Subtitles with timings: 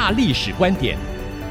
[0.00, 0.96] 大历史观点，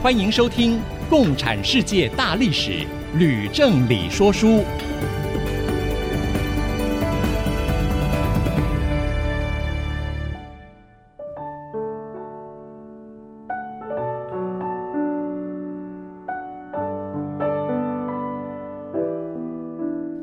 [0.01, 0.75] 欢迎收听
[1.09, 2.71] 《共产世界大历史》，
[3.17, 4.63] 吕正理说书。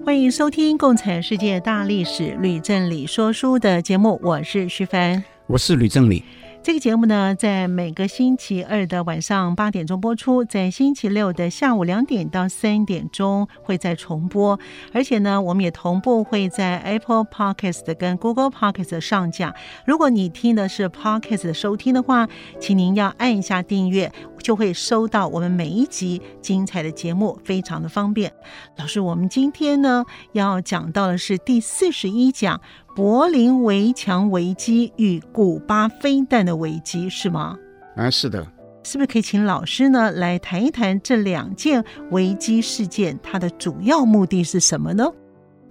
[0.03, 6.25] 欢迎收听《共产世界大历史》，吕正理说书的节目，我是徐凡，我是吕正理。
[6.65, 14.59] 这个节目呢，在每个星期二的晚上八点钟播出，在星期六的下午两点到三点钟会再重播。
[14.91, 19.55] 而且呢，我们也同步会在 Apple Podcast 跟 Google Podcast 上架。
[19.85, 22.27] 如果你听的是 Podcast 收听的话，
[22.59, 28.33] 请您要按一下订阅，就会收到我们每一集精彩的节目，非常的方便。
[28.79, 32.59] 老师，我们今天呢要讲到的是第四十一讲。
[32.95, 37.59] 柏林围墙危机与古巴飞弹的危机是吗？
[37.97, 38.47] 啊，是的。
[38.85, 45.11] 是不是可以请老师呢来谈一谈这两件危机事件，它的主要目的是什么呢？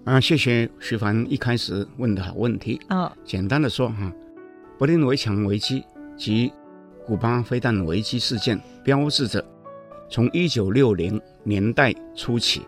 [0.04, 3.04] 啊，谢谢徐凡一开始问的好问题啊。
[3.04, 4.12] 哦、简单的说哈，
[4.78, 5.86] 柏林围墙危机
[6.18, 6.52] 及
[7.06, 9.42] 古巴飞弹危机事件，标志着
[10.10, 12.64] 从一九六零年代初期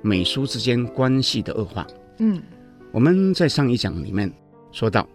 [0.00, 1.86] 美苏之间关系的恶化。
[2.20, 2.42] 嗯。
[2.96, 4.32] 我们在上一讲里面
[4.72, 5.06] 说到，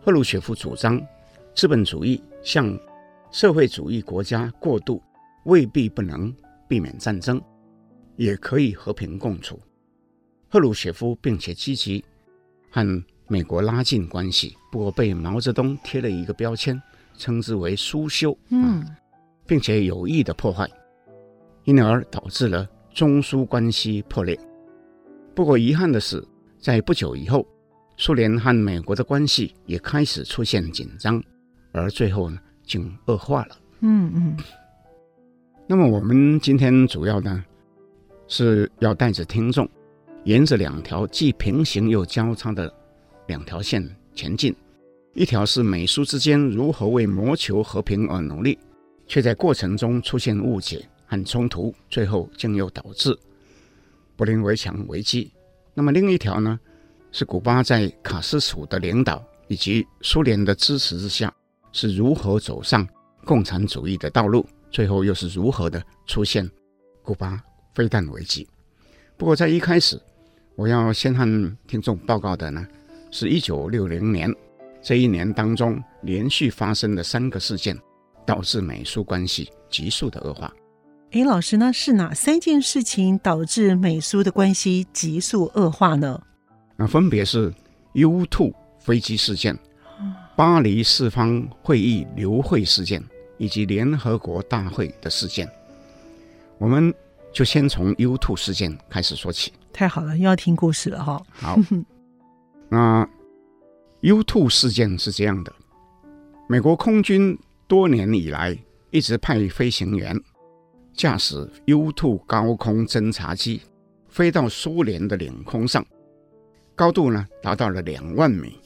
[0.00, 1.00] 赫鲁雪夫主张
[1.54, 2.76] 资本主义向
[3.30, 5.00] 社会主义国家过渡，
[5.44, 6.34] 未必不能
[6.66, 7.40] 避免战争，
[8.16, 9.60] 也可以和平共处。
[10.48, 12.04] 赫鲁雪夫并且积极
[12.72, 16.82] 和美国拉近关系，不过被毛泽东贴了一个标签，
[17.16, 18.84] 称之为“苏修”，嗯，
[19.46, 20.68] 并且有意的破坏，
[21.62, 24.36] 因而导致了中苏关系破裂。
[25.36, 26.20] 不过遗憾的是。
[26.60, 27.46] 在不久以后，
[27.96, 31.22] 苏联和美国的关系也开始出现紧张，
[31.72, 33.56] 而最后呢，竟恶化了。
[33.80, 34.36] 嗯嗯。
[35.66, 37.44] 那么我们今天主要呢，
[38.26, 39.68] 是要带着听众，
[40.24, 42.72] 沿着两条既平行又交叉的
[43.26, 44.54] 两条线前进。
[45.14, 48.58] 一条是美苏之间如何为谋求和平而努力，
[49.06, 53.16] 却在过程中出现误解和冲突，最后竟又导致
[54.16, 55.32] 柏林围墙危机。
[55.78, 56.58] 那么另一条呢，
[57.12, 61.32] 是古巴在卡斯楚的领导以及苏联的支持之下，
[61.70, 62.84] 是如何走上
[63.24, 66.50] 共产主义的道路，最后又是如何的出现
[67.00, 67.40] 古巴
[67.76, 68.44] 飞弹危机。
[69.16, 69.96] 不过在一开始，
[70.56, 72.66] 我要先和听众报告的呢，
[73.12, 74.34] 是一九六零年
[74.82, 77.78] 这一年当中连续发生的三个事件，
[78.26, 80.52] 导致美苏关系急速的恶化。
[81.10, 86.20] 哎，老师，那是哪三件事情导致美苏的关系急速恶化呢？
[86.76, 87.52] 那分别是
[87.94, 89.58] U two 飞机事件、
[90.36, 93.02] 巴黎四方会议流会事件
[93.38, 95.48] 以及联合国大会的事件。
[96.58, 96.92] 我们
[97.32, 99.50] 就先从 U two 事件开始说起。
[99.72, 101.22] 太好了，又要听故事了哈。
[101.32, 101.58] 好，
[102.68, 103.08] 那
[104.02, 105.50] U two 事件是这样的：
[106.50, 108.54] 美国空军多年以来
[108.90, 110.14] 一直派飞行员。
[110.98, 113.62] 驾驶 U-2 高空侦察机
[114.08, 115.86] 飞到苏联的领空上，
[116.74, 118.58] 高度呢达到了两万米。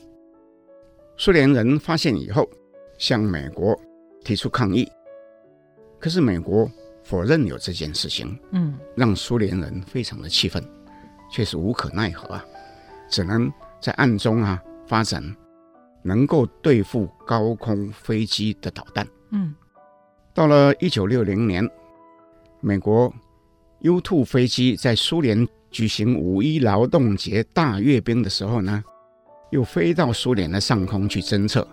[1.19, 2.48] 苏联人发现以后，
[2.97, 3.78] 向美国
[4.25, 4.91] 提出抗议，
[6.00, 6.66] 可是美国
[7.04, 10.65] 否认有这件事情，嗯，让苏联人非常的气愤，
[11.31, 12.42] 却是无可奈何啊，
[13.10, 15.22] 只能在暗中啊发展
[16.03, 19.06] 能够对付高空飞机的导弹。
[19.33, 19.54] 嗯，
[20.33, 21.71] 到了一九六零年。
[22.64, 23.12] 美国
[23.80, 28.84] U-2 飞机在苏联举行五一劳动节大阅兵的时候呢，
[29.50, 31.66] 又飞到苏联的上空去侦测。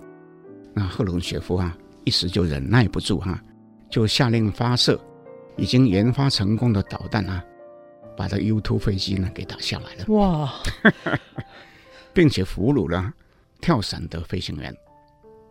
[0.73, 3.43] 那赫鲁雪夫啊，一时就忍耐不住哈、啊，
[3.87, 4.99] 就下令发射
[5.57, 7.43] 已经研发成功的导弹啊，
[8.17, 10.05] 把这 U-2 飞机呢给打下来了。
[10.07, 10.51] 哇！
[12.11, 13.13] 并且俘虏了
[13.61, 14.75] 跳伞的飞行员。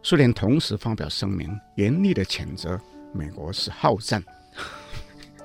[0.03, 2.77] 苏联同时发表声明，严厉的谴责
[3.13, 4.21] 美国是好战。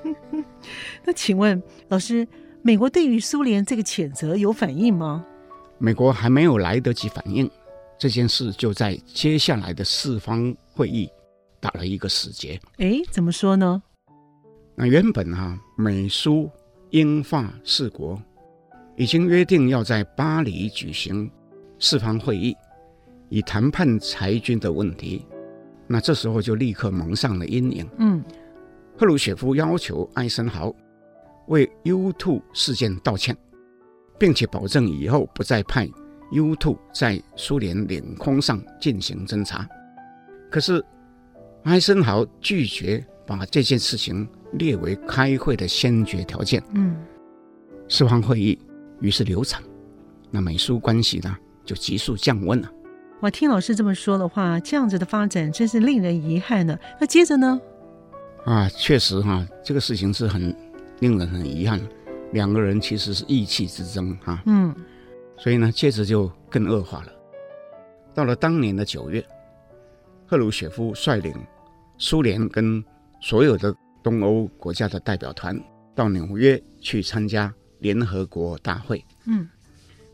[1.06, 2.28] 那请问老师，
[2.62, 5.26] 美国对于苏联这个谴责有反应吗？
[5.78, 7.50] 美国还没有来得及反应，
[7.98, 11.10] 这件事就在接下来的四方会议
[11.60, 12.60] 打了一个死结。
[12.78, 13.82] 哎，怎么说呢？
[14.76, 16.50] 那原本哈、啊，美苏
[16.92, 18.22] 英法四国
[18.96, 21.30] 已经约定要在巴黎举行
[21.80, 22.56] 四方会议，
[23.30, 25.26] 以谈判裁军的问题。
[25.86, 27.90] 那这时候就立刻蒙上了阴影。
[27.98, 28.24] 嗯，
[28.98, 30.74] 赫鲁雪夫要求艾森豪
[31.48, 33.36] 为 U2 事件道歉，
[34.19, 35.90] 并且保证以后不再派
[36.31, 39.68] U2 在苏联领空上进行侦察。
[40.50, 40.84] 可是
[41.63, 46.63] 艾森豪拒绝把这件事情列为开会的先决条件。
[46.74, 46.96] 嗯，
[47.89, 48.57] 四方会议
[49.01, 49.62] 于是流产，
[50.30, 51.36] 那美苏关系呢
[51.66, 52.72] 就急速降温了。
[53.19, 56.78] 我听老师这么说的话，这样子的发展真是令人遗憾呢。
[57.00, 57.60] 那接着呢？
[58.45, 60.56] 啊，确实哈、啊，这个事情是很
[61.00, 61.81] 令人很遗憾。
[62.31, 64.44] 两个人其实是意气之争哈、啊。
[64.45, 64.75] 嗯。
[65.38, 67.12] 所以呢，接着就更恶化了。
[68.13, 69.25] 到了当年的九月，
[70.28, 71.34] 赫鲁雪夫率领
[71.98, 72.84] 苏联跟
[73.22, 75.60] 所有的东欧国家的代表团
[75.96, 79.04] 到纽约去参加联合国大会。
[79.25, 79.48] 嗯。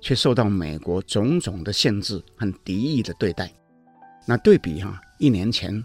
[0.01, 3.51] 却受到美国种种的限制和敌意的对待。
[4.25, 5.83] 那对比哈、啊，一年前，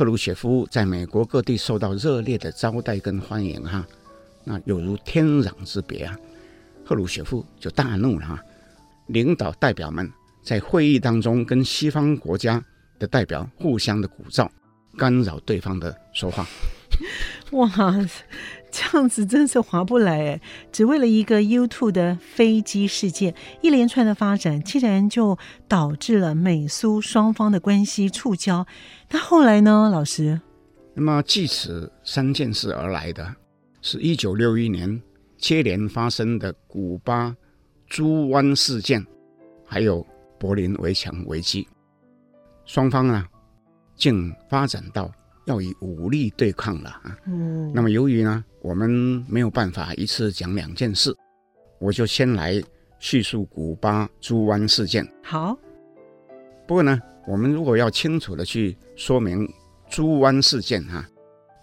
[0.00, 3.86] 赫鲁雪夫在美国各地受到热烈的招待跟欢迎哈、
[4.44, 6.18] 那有如天壤之别啊。
[6.86, 8.42] 赫鲁雪夫就大怒了哈、
[9.08, 10.10] 领导代表们
[10.42, 12.64] 在会议当中跟西方国家
[12.98, 14.48] 的代表互相的鼓噪，
[14.96, 16.46] 干扰对方的说话。
[17.52, 17.70] 哇！
[18.70, 20.40] 这样子真是划不来哎！
[20.70, 25.36] 只为了一个 U2 的飞机事件，一连串的发展，竟然就
[25.66, 28.64] 导致了美苏双方的关系触礁。
[29.10, 30.40] 那后来呢，老师？
[30.94, 33.34] 那么继此三件事而来的，
[33.82, 35.00] 是一九六一年
[35.36, 37.34] 接连发生的古巴
[37.86, 39.04] 猪湾事件，
[39.66, 40.06] 还有
[40.38, 41.66] 柏林围墙危机。
[42.64, 43.26] 双方啊，
[43.96, 45.10] 竟发展到。
[45.46, 47.16] 要以武力对抗了啊！
[47.26, 48.88] 嗯，那么由于呢，我们
[49.28, 51.16] 没有办法一次讲两件事，
[51.78, 52.62] 我就先来
[52.98, 55.06] 叙述古巴猪湾事件。
[55.22, 55.56] 好。
[56.66, 59.48] 不过呢，我们如果要清楚的去说明
[59.88, 61.08] 猪湾事件哈、啊，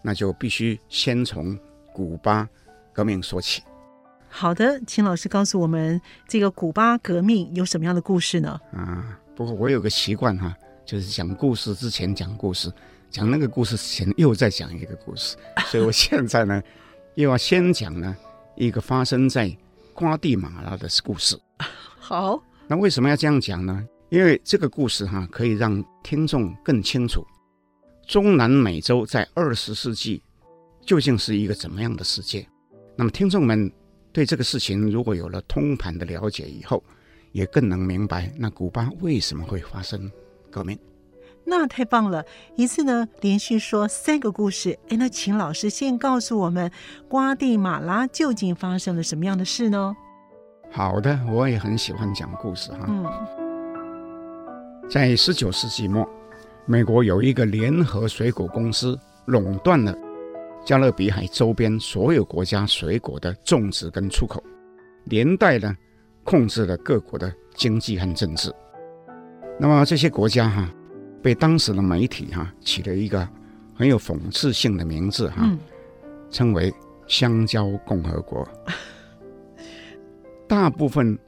[0.04, 1.58] 那就必须先从
[1.94, 2.50] 古巴
[2.92, 3.62] 革命说起。
[4.28, 8.60] 好的，请老师告诉我们这个古巴革命有什么样的故事呢？
[8.74, 12.72] 啊，不过我有个习惯哈、啊，就是讲故事之前讲故事。
[13.10, 16.62] 讲那个故事之前又再讲一个故事，所以我现在呢
[17.18, 18.16] 又要先讲呢
[18.56, 19.52] 一个发生在
[19.92, 21.36] 瓜地马拉的故事。
[21.98, 23.84] 好，那为什么要这样讲呢？
[24.10, 27.26] 因为这个故事哈可以让听众更清楚
[28.06, 30.22] 中南美洲在二十世纪
[30.86, 32.48] 究竟是一个怎么样的世界。
[32.96, 33.72] 那么听众们
[34.14, 36.84] 对这个事情如果有了通盘的了解以后，
[37.32, 40.10] 也更能明白那古巴为什么会发生
[40.52, 40.78] 革命。
[41.50, 42.26] 那太棒了！
[42.58, 44.78] 一次呢，连续说三个故事。
[44.90, 46.70] 哎，那请老师先告诉我们，
[47.08, 49.96] 瓜地马拉究竟发生了什么样的事呢？
[50.70, 52.80] 好的，我也很喜欢讲故事哈。
[52.90, 53.06] 嗯，
[54.90, 56.06] 在十九世纪末，
[56.66, 59.98] 美国有一个联合水果公司垄断了
[60.66, 64.44] 加勒比海周边所有国家水果的种植跟出口，
[65.06, 65.74] 连带呢
[66.26, 68.54] 控制了各国的经济和政治。
[69.58, 70.70] 那么这些国家哈。
[71.28, 73.28] 被当时的媒体哈、啊、起了一个
[73.76, 75.60] 很有讽刺性的名字哈、啊嗯，
[76.30, 76.74] 称为
[77.06, 78.48] “香蕉共和国”。
[80.48, 81.20] 大部分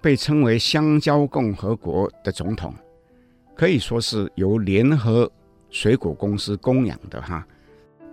[0.00, 2.74] 被称为“香蕉共和国”的总统，
[3.54, 5.30] 可以说是由联合
[5.70, 7.46] 水果公司供养的哈，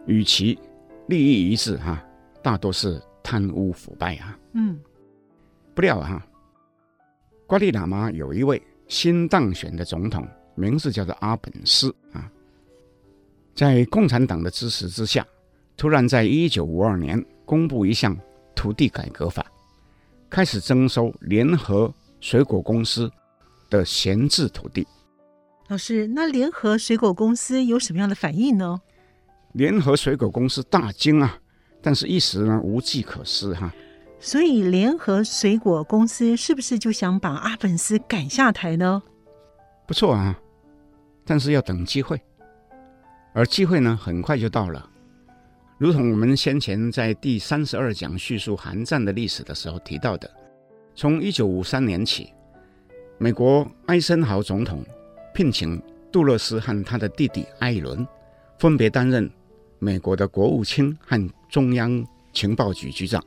[0.06, 0.60] 与其
[1.08, 2.00] 利益一致哈，
[2.44, 4.38] 大多是贪污腐败啊。
[4.54, 4.80] 嗯，
[5.74, 6.24] 不料哈，
[7.48, 10.24] 瓜地马拉有一位新当选的总统。
[10.56, 12.32] 名字叫做阿本斯啊，
[13.54, 15.26] 在共产党的支持之下，
[15.78, 18.18] 突然在一九五二年公布一项
[18.56, 19.46] 土地改革法，
[20.30, 23.12] 开始征收联合水果公司
[23.70, 24.88] 的闲置土地。
[25.68, 28.80] 老师，那联合水果公司有什么样的反应呢？
[29.54, 31.38] 联合水果公司大惊啊，
[31.82, 33.76] 但是一时呢无计可施哈、啊。
[34.20, 39.02] 所以联合水果公司是不是就想把阿本斯赶下台呢？
[39.88, 40.40] 不错啊。
[41.26, 42.22] 但是要等机会，
[43.34, 44.90] 而机会呢，很快就到了。
[45.78, 50.30] 如同我们先前在第三十二讲叙述韩战的历史的时候提到的，
[50.96, 52.32] 从一九五三年起，
[53.18, 54.86] 美国艾森豪总统
[55.34, 58.08] 聘请杜勒斯和他的弟弟艾伦，
[58.58, 59.30] 分别担任
[59.80, 63.22] 美国的国务卿和中央情报局局长，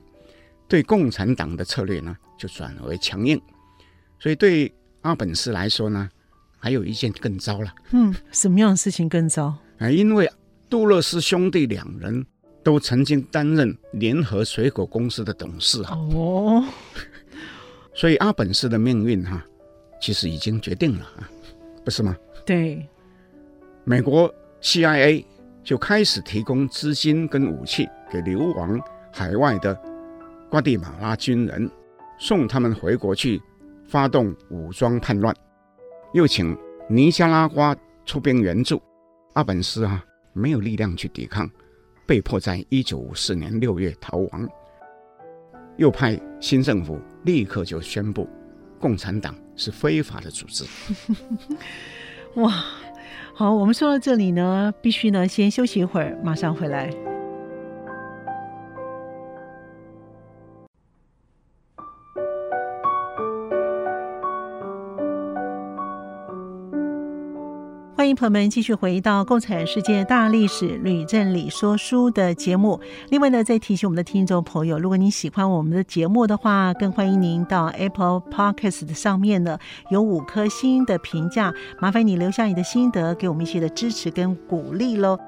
[0.66, 3.38] 对共产党的策略呢，就转为强硬。
[4.18, 6.08] 所以对阿本斯来说呢，
[6.68, 7.74] 还有一件更糟了。
[7.92, 9.54] 嗯，什么样的事情更糟？
[9.78, 10.30] 啊，因为
[10.68, 12.26] 杜勒斯兄弟两人
[12.62, 15.96] 都曾经担任联合水果公司的董事哈。
[15.96, 16.62] 哦，
[17.94, 19.42] 所以阿本斯的命运哈，
[19.98, 21.24] 其实已经决定了啊，
[21.86, 22.14] 不是吗？
[22.44, 22.86] 对，
[23.84, 25.24] 美国 CIA
[25.64, 28.78] 就开始提供资金跟武器给流亡
[29.10, 29.74] 海外的
[30.50, 31.70] 瓜地马拉军人，
[32.18, 33.40] 送他们回国去
[33.86, 35.34] 发动武装叛乱，
[36.12, 36.56] 又请
[36.88, 38.80] 尼加拉瓜出兵援助。
[39.34, 41.48] 阿本斯啊，没有力量去抵抗，
[42.06, 44.48] 被迫在一九五四年六月逃亡。
[45.76, 48.28] 又派新政府立刻就宣布，
[48.80, 50.64] 共产党是非法的组织。
[52.34, 52.52] 哇，
[53.34, 57.17] 好，我们说到这里呢，必须呢先休息一会儿，马上回来。
[68.14, 72.80] 朋友们继续回到《共产世界大历史吕正理说书》的节目。
[73.08, 79.58] 另外呢，再提醒我们的听众朋友，如果您喜欢我们的节目的话，更欢迎您到 Apple Podcast 上面呢
[79.90, 85.18] 有五颗星的评价，麻烦你留下你的心得，给我们一些的支持跟鼓励喽。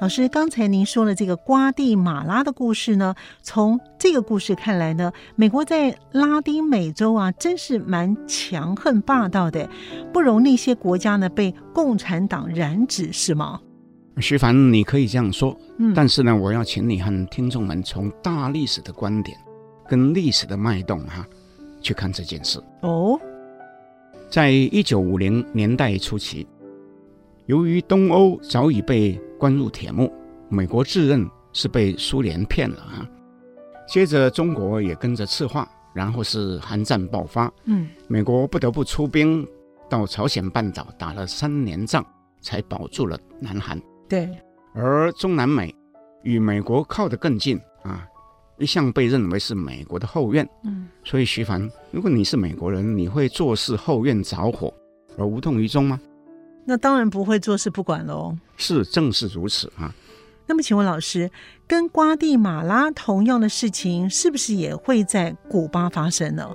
[0.00, 9.68] 老师，刚才您说了这个瓜地马拉的故事呢，从这个故事看来呢，美国在拉丁美洲啊，真是蛮强横霸道的，
[10.12, 13.60] 不容那些国家呢被共产党染指是吗？
[14.20, 19.36] 徐凡，你可以这样说，嗯，但是呢，我要请你和听众们从大历史的观点
[19.88, 21.28] 跟历史的脉动哈、啊，
[21.80, 23.18] 去看这件事哦。
[24.30, 26.46] 在一九五零年代初期，
[27.46, 30.12] 由于东欧早已被关入铁幕，
[30.48, 33.10] 美国自认是被苏联骗了啊。
[33.88, 39.44] 接着，中国也跟着赤化，然后是韩战爆发，嗯，美国不得不出兵。
[39.94, 42.04] 到朝鲜半岛打了三年仗，
[42.40, 43.80] 才保住了南韩。
[44.08, 44.28] 对，
[44.74, 45.72] 而中南美
[46.24, 48.04] 与美国靠得更近啊，
[48.58, 50.48] 一向被认为是美国的后院。
[50.64, 54.74] 嗯，所以徐凡，如果你是美国人，你会坐视后院着火
[55.16, 56.00] 而无动于衷吗？
[56.64, 58.36] 那当然不会坐视不管喽。
[58.56, 59.94] 是，正是如此啊。
[60.44, 61.30] 那么，请问老师，
[61.68, 66.50] 跟瓜地马拉同样的事情，是不是也会在古巴发生呢？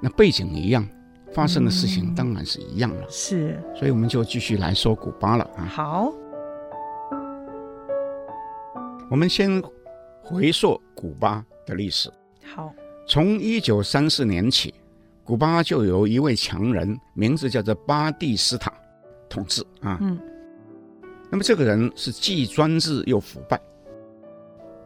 [0.00, 0.88] 那背景一样。
[1.32, 5.64] 发生的事情当然是一样了，是，所以我们就继续来说古巴了啊。
[5.64, 6.12] 好，
[9.10, 9.62] 我们先
[10.22, 12.10] 回溯古巴的历史。
[12.44, 12.72] 好，
[13.06, 14.74] 从一九三四年起，
[15.22, 18.72] 古巴就有一位强人，名字叫做巴蒂斯塔
[19.28, 19.98] 统治啊。
[20.00, 20.18] 嗯，
[21.30, 23.60] 那么这个人是既专制又腐败。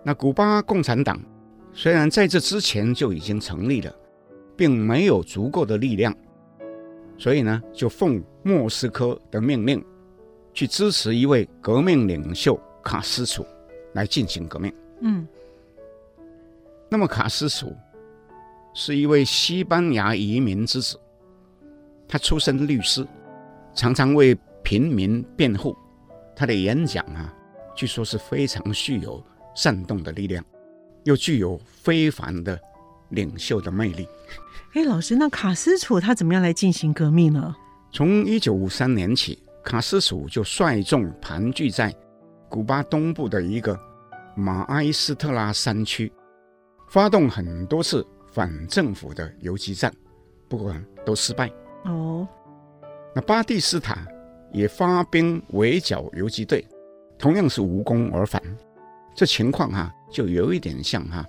[0.05, 1.21] 那古巴共产党
[1.73, 3.95] 虽然在这之前就已经成立了，
[4.57, 6.13] 并没有足够的力量。
[7.19, 9.85] 所以呢，就奉莫斯科的命令，
[10.52, 13.47] 去支持一位革命领袖卡斯楚
[13.95, 14.73] 来进行革命。
[15.00, 15.26] 嗯，
[16.88, 17.76] 那么卡斯楚
[18.75, 20.99] 是一位西班牙移民之子，
[22.09, 23.07] 他出身律师，
[23.75, 25.76] 常常为平民辩护。
[26.35, 27.33] 他的演讲啊，
[27.75, 29.23] 据说是非常具有
[29.54, 30.45] 煽动的力量，
[31.04, 32.59] 又具有非凡的
[33.12, 34.07] 领袖的魅力。
[34.75, 37.54] 哎，老师，那卡斯楚他怎么样来进行革命呢？
[37.92, 41.95] 从一九五三年起，卡斯楚就率众盘踞在
[42.49, 43.78] 古巴东部的一个
[44.35, 46.11] 马埃斯特拉山区，
[46.88, 49.92] 发动很多次反政府的游击战，
[50.49, 51.50] 不过都失败。
[51.85, 52.26] 哦，
[53.14, 54.07] 那巴蒂斯塔
[54.52, 56.66] 也发兵围剿游击队，
[57.19, 58.42] 同样是无功而返。
[59.14, 61.26] 这情况哈、啊，就有一点像哈、啊，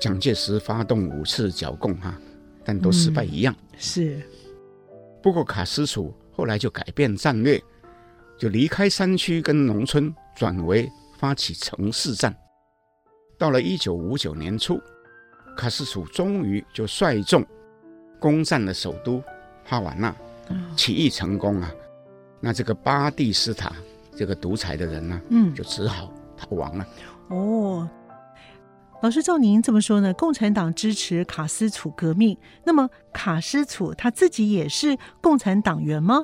[0.00, 2.20] 蒋介石发动五次剿共哈、啊。
[2.62, 3.54] 但都失败一样。
[3.72, 4.22] 嗯、是，
[5.22, 7.60] 不过卡斯楚后来就改变战略，
[8.38, 10.88] 就离开山区跟农村，转为
[11.18, 12.36] 发起城市战。
[13.38, 14.78] 到了一九五九年初，
[15.56, 17.44] 卡斯楚终于就率众
[18.20, 19.22] 攻占了首都
[19.64, 20.14] 哈瓦那，
[20.76, 21.74] 起义成功啊！
[22.40, 23.72] 那这个巴蒂斯塔
[24.14, 26.86] 这个独裁的人呢，嗯，就只好逃亡了。
[27.28, 27.88] 哦。
[29.02, 30.12] 老师，照您这么说呢？
[30.12, 36.22] 共产党支持卡斯楚革命，那么卡斯楚他自己也是共产党员吗？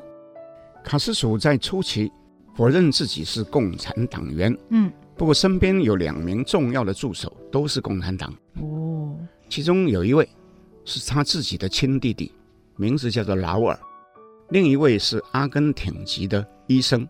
[0.85, 2.13] 卡斯楚在初期
[2.55, 8.31] 否认自己是共产党员，嗯，不过身边有两名重要的助手都是共产党。
[8.61, 9.17] 哦，
[9.49, 10.29] 其中有一位
[10.85, 12.31] 是他自己的亲弟弟，
[12.77, 13.75] 名字叫做劳尔；
[14.51, 17.09] 另一位是阿根廷籍的医生，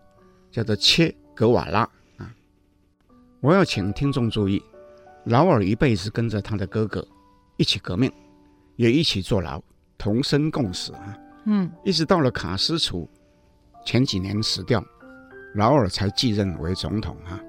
[0.49, 1.81] 叫做切格瓦拉。
[2.15, 2.33] 啊，
[3.41, 4.63] 我要请听众注意。
[5.27, 7.05] 劳尔一辈子跟着他的哥哥
[7.57, 8.11] 一起革命，
[8.77, 9.61] 也一起坐牢，
[9.97, 11.17] 同生共死啊。
[11.45, 13.09] 嗯，一直到了卡斯楚
[13.85, 14.83] 前几年死掉，
[15.55, 17.39] 劳尔才继任为总统啊。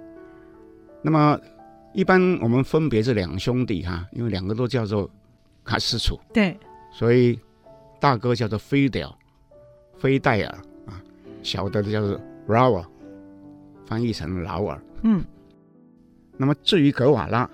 [1.02, 1.38] 那么
[1.92, 5.08] 一般我们分别这两兄弟哈，因为两个都叫做
[5.64, 6.58] 卡斯楚，对，
[6.92, 7.38] 所以
[8.00, 9.14] 大哥叫做菲德尔，
[9.98, 10.50] 菲戴尔
[10.86, 11.00] 啊，
[11.42, 12.84] 小的叫做劳尔，
[13.86, 14.82] 翻译成劳尔。
[15.02, 15.24] 嗯，
[16.36, 17.48] 那么至于格瓦拉，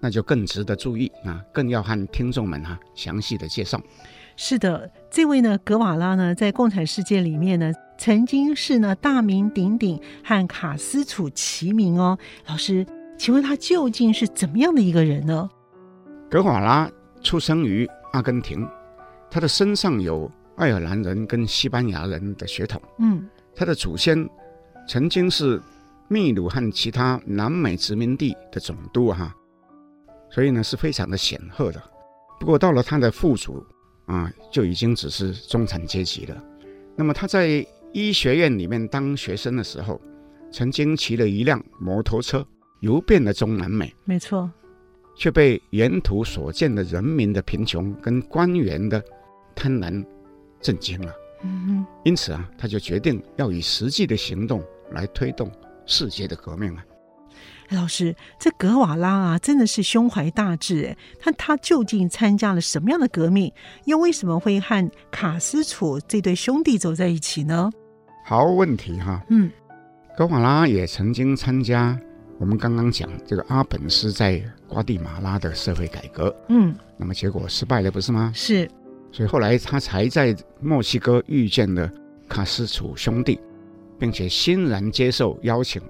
[0.00, 3.80] 那就更值得注意啊，更要和听众们哈详细的介绍。
[4.36, 12.16] 是的，这位呢，格瓦拉呢，在共产世界里面呢，曾经是呢大名鼎鼎，和卡斯楚齐名哦。
[12.46, 12.86] 老师，
[13.18, 15.50] 请问他究竟是怎么样的一个人呢？
[16.30, 16.88] 格瓦拉
[17.20, 18.64] 出生于阿根廷，
[19.28, 22.80] 他的身上有爱尔兰人跟西班牙人的血统。
[23.00, 24.28] 嗯，他的祖先
[24.86, 25.60] 曾经是
[26.06, 29.34] 秘鲁和其他南美殖民地的总督哈。
[30.30, 31.82] 所以呢，是非常的显赫的。
[32.38, 33.64] 不过到了他的父祖
[34.06, 36.44] 啊，就已经只是中产阶级了。
[36.96, 40.00] 那么他在医学院里面当学生的时候，
[40.50, 42.46] 曾经骑了一辆摩托车
[42.80, 43.94] 游遍了中南美。
[44.04, 44.50] 没错，
[45.16, 49.02] 却被沿途所见的人民的贫穷跟官员的
[49.54, 50.04] 贪婪
[50.60, 51.12] 震惊了。
[51.42, 55.50] 嗯哼，因此啊，他就决定要以实际的行动来推动
[55.86, 56.84] 世界的革命啊。
[57.70, 60.96] 老师，这格瓦拉啊，真的是胸怀大志哎！
[61.20, 63.52] 他他究竟参加了什么样的革命？
[63.84, 67.70] 又为什么会和卡斯楚这对兄弟走在一起呢？
[68.24, 69.22] 好问题哈。
[69.28, 69.50] 嗯，
[70.16, 71.98] 格瓦拉也曾经参加
[72.38, 76.34] 我们刚刚讲这个阿本斯在瓜地马拉的社会改革。
[76.48, 78.32] 嗯，那么结果失败了，不是吗？
[78.34, 78.66] 是。
[79.12, 81.90] 所以后来他才在墨西哥遇见了
[82.28, 83.38] 卡斯楚兄弟，
[83.98, 85.82] 并且欣然接受邀请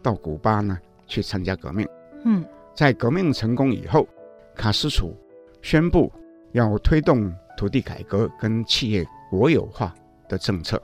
[0.00, 0.78] 到古巴呢。
[1.08, 1.88] 去参加革命。
[2.24, 4.06] 嗯，在革命成功以后，
[4.54, 5.16] 卡斯楚
[5.62, 6.12] 宣布
[6.52, 9.92] 要推动土地改革跟企业国有化
[10.28, 10.80] 的政策。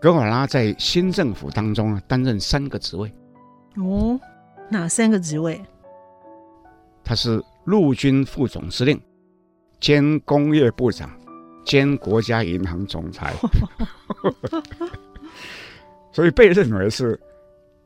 [0.00, 3.12] 格瓦拉在新政府当中啊，担任三个职位。
[3.76, 4.18] 哦，
[4.70, 5.60] 哪三个职位？
[7.02, 9.00] 他是陆军副总司令、
[9.80, 11.10] 兼工业部长、
[11.64, 13.34] 兼国家银行总裁，
[16.12, 17.18] 所以被认为是。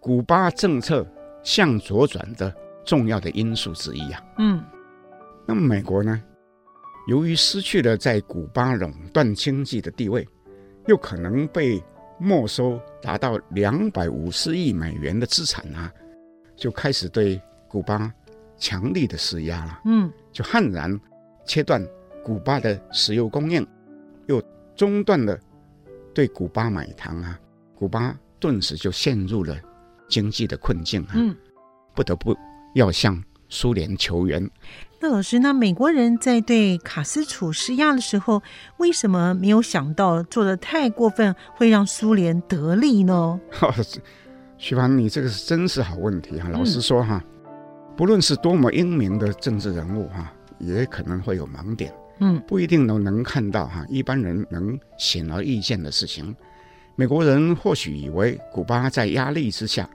[0.01, 1.07] 古巴政策
[1.43, 2.53] 向左转的
[2.87, 4.65] 重要的因素之一啊，嗯，
[5.47, 6.21] 那么美国呢，
[7.07, 10.27] 由于失去了在古巴垄断经济的地位，
[10.87, 11.83] 又可能被
[12.19, 15.93] 没收达到两百五十亿美元的资产啊，
[16.57, 18.13] 就开始对古巴
[18.57, 20.99] 强力的施压了，嗯，就悍然
[21.45, 21.87] 切断
[22.25, 23.67] 古巴的石油供应，
[24.27, 24.43] 又
[24.75, 25.39] 中断了
[26.15, 27.39] 对古巴买糖啊，
[27.75, 29.55] 古巴顿时就陷入了。
[30.11, 31.35] 经济的困境啊，嗯，
[31.95, 32.37] 不得不
[32.75, 34.51] 要向苏联求援。
[35.01, 38.43] 那老师，那美国人在对卡斯楚施压的时候，
[38.77, 43.41] 为什么没有想到做得太过分会让苏联得利呢？
[44.59, 46.51] 徐凡，你这个是真是好问题哈。
[46.51, 47.51] 老实说哈，嗯、
[47.97, 56.37] 不论是多么英明的政治人物哈，也可能会有盲点，嗯，不一定能能看到哈一般人能显而易见的事情。
[57.01, 59.89] 美国人或许以为古巴在压力之下。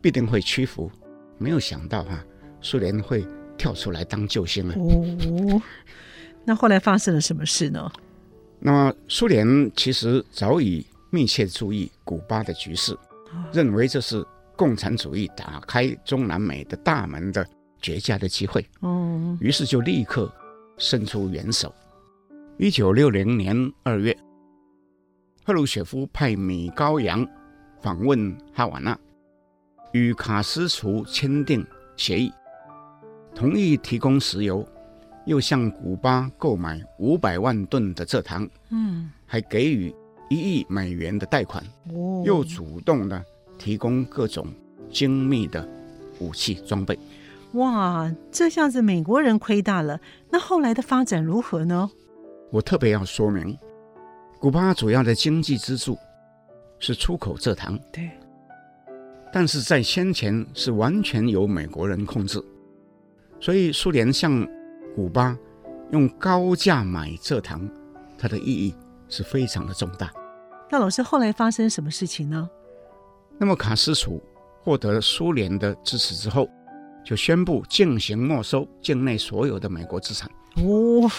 [0.00, 0.88] 必定会屈服，
[1.36, 2.24] 没有想到哈、啊，
[2.60, 3.26] 苏联会
[3.58, 4.74] 跳出来当救星啊！
[4.76, 5.60] 哦，
[6.44, 7.90] 那后来发生了什么事呢？
[8.60, 12.96] 那么苏联其实早已密切注意古巴的局势，
[13.52, 17.44] 认为这是共产主义打开中南美的大门的
[17.82, 18.64] 绝佳的机会。
[18.80, 20.32] 哦，于是就立刻
[20.78, 21.74] 伸出援手。
[22.58, 24.16] 一九六零年二月，
[25.46, 27.24] 赫鲁雪夫派米高扬
[27.80, 28.98] 访问哈瓦那。
[29.92, 31.64] 与卡斯楚签订
[31.96, 32.32] 协议，
[33.32, 34.66] 同意提供石油，
[35.24, 39.94] 又向古巴购买五百万吨的蔗糖，嗯，还给予
[40.28, 41.62] 一亿美元的贷款，
[41.94, 43.24] 哦，又主动的
[43.56, 44.48] 提供各种
[44.90, 45.64] 精密的
[46.18, 46.98] 武器装备。
[47.52, 50.00] 哇，这下子美国人亏大了。
[50.28, 51.88] 那后来的发展如何呢？
[52.50, 53.56] 我特别要说明，
[54.46, 55.98] 古巴主要的经济支柱
[56.78, 57.76] 是出口蔗糖。
[57.92, 58.08] 对。
[59.32, 62.40] 但是在先前是完全由美国人控制，
[63.40, 64.46] 所以苏联向
[64.94, 65.36] 古巴
[65.90, 67.68] 用高价买蔗糖，
[68.16, 68.72] 它的意义
[69.08, 70.12] 是非常的重大。
[70.70, 72.48] 那老师后来发生什么事情呢？
[73.38, 74.22] 那么卡斯楚
[74.62, 76.48] 获得了苏联的支持之后，
[77.04, 80.30] 就宣布进行没收境内所有的美国资产。
[80.58, 81.10] 哦，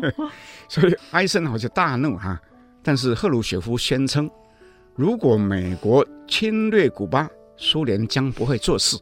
[0.70, 2.40] 所以艾森豪就大怒哈，
[2.82, 4.30] 但是赫鲁雪夫宣称，
[4.94, 8.98] 如果美国侵略古巴，苏联将不会做事，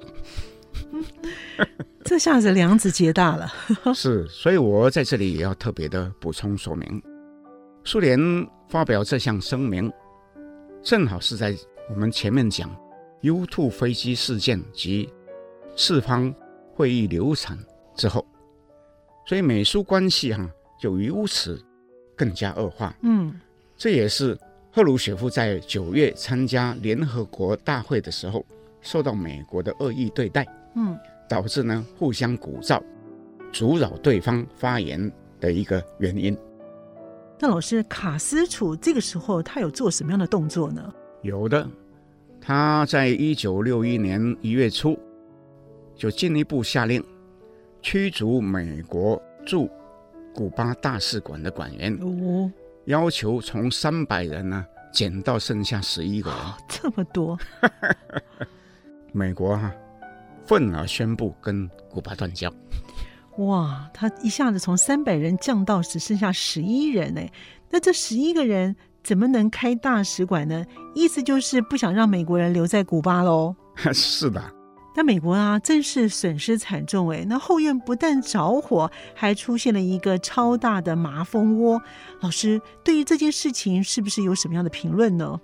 [2.05, 3.53] 这下子梁子结大了。
[3.95, 7.03] 是，所以我在这里也要特别的补充说明，
[7.85, 8.19] 苏联
[8.69, 9.91] 发表这项声明，
[10.83, 11.57] 正好是在
[11.89, 12.71] 我们前面讲
[13.23, 15.13] U-2 飞机事件及
[15.77, 16.35] 四方
[16.75, 17.59] 会议流产
[17.97, 18.27] 之后，
[19.27, 20.49] 所以美苏关系哈
[20.81, 21.63] 就由此
[22.17, 22.95] 更加恶化。
[23.03, 23.39] 嗯，
[23.81, 24.37] 这也是
[24.71, 28.45] 赫鲁雪夫在九月参加联合国大会的时候
[28.83, 30.47] 受到美国的恶意对待。
[30.75, 30.95] 嗯，
[31.27, 32.79] 导致呢互相鼓噪，
[33.51, 36.37] 阻扰对方发言的一个原因。
[37.39, 40.93] 那老师卡斯楚这个时候他有做什么样的动作呢？
[41.23, 41.67] 有的，
[42.39, 44.99] 他在一九六一年一月初
[45.97, 47.03] 就进一步下令
[47.81, 49.71] 驱逐美国驻
[50.35, 52.53] 古巴大使馆的馆员，哦，
[52.91, 56.39] 要求从三百人呢减到剩下十一个人。
[56.39, 57.39] 哦，这么多，
[59.13, 59.75] 美国哈、啊、
[60.45, 62.53] 愤而宣布跟古巴断交。
[63.39, 67.31] 哇，他一下子从三百人降到只剩下十一人哎，
[67.71, 70.67] 那这十一个人怎么能开大使馆呢？
[70.95, 73.55] 意思就是不想让美国人留在古巴喽？
[73.95, 74.43] 是的。
[74.95, 77.25] 那美国啊，真是损失惨重哎。
[77.29, 81.81] 那后院不但着火，还出现了一个超大的麻蜂窝。
[82.21, 85.41] 老师对于这件事情是不是有什么样的评论呢？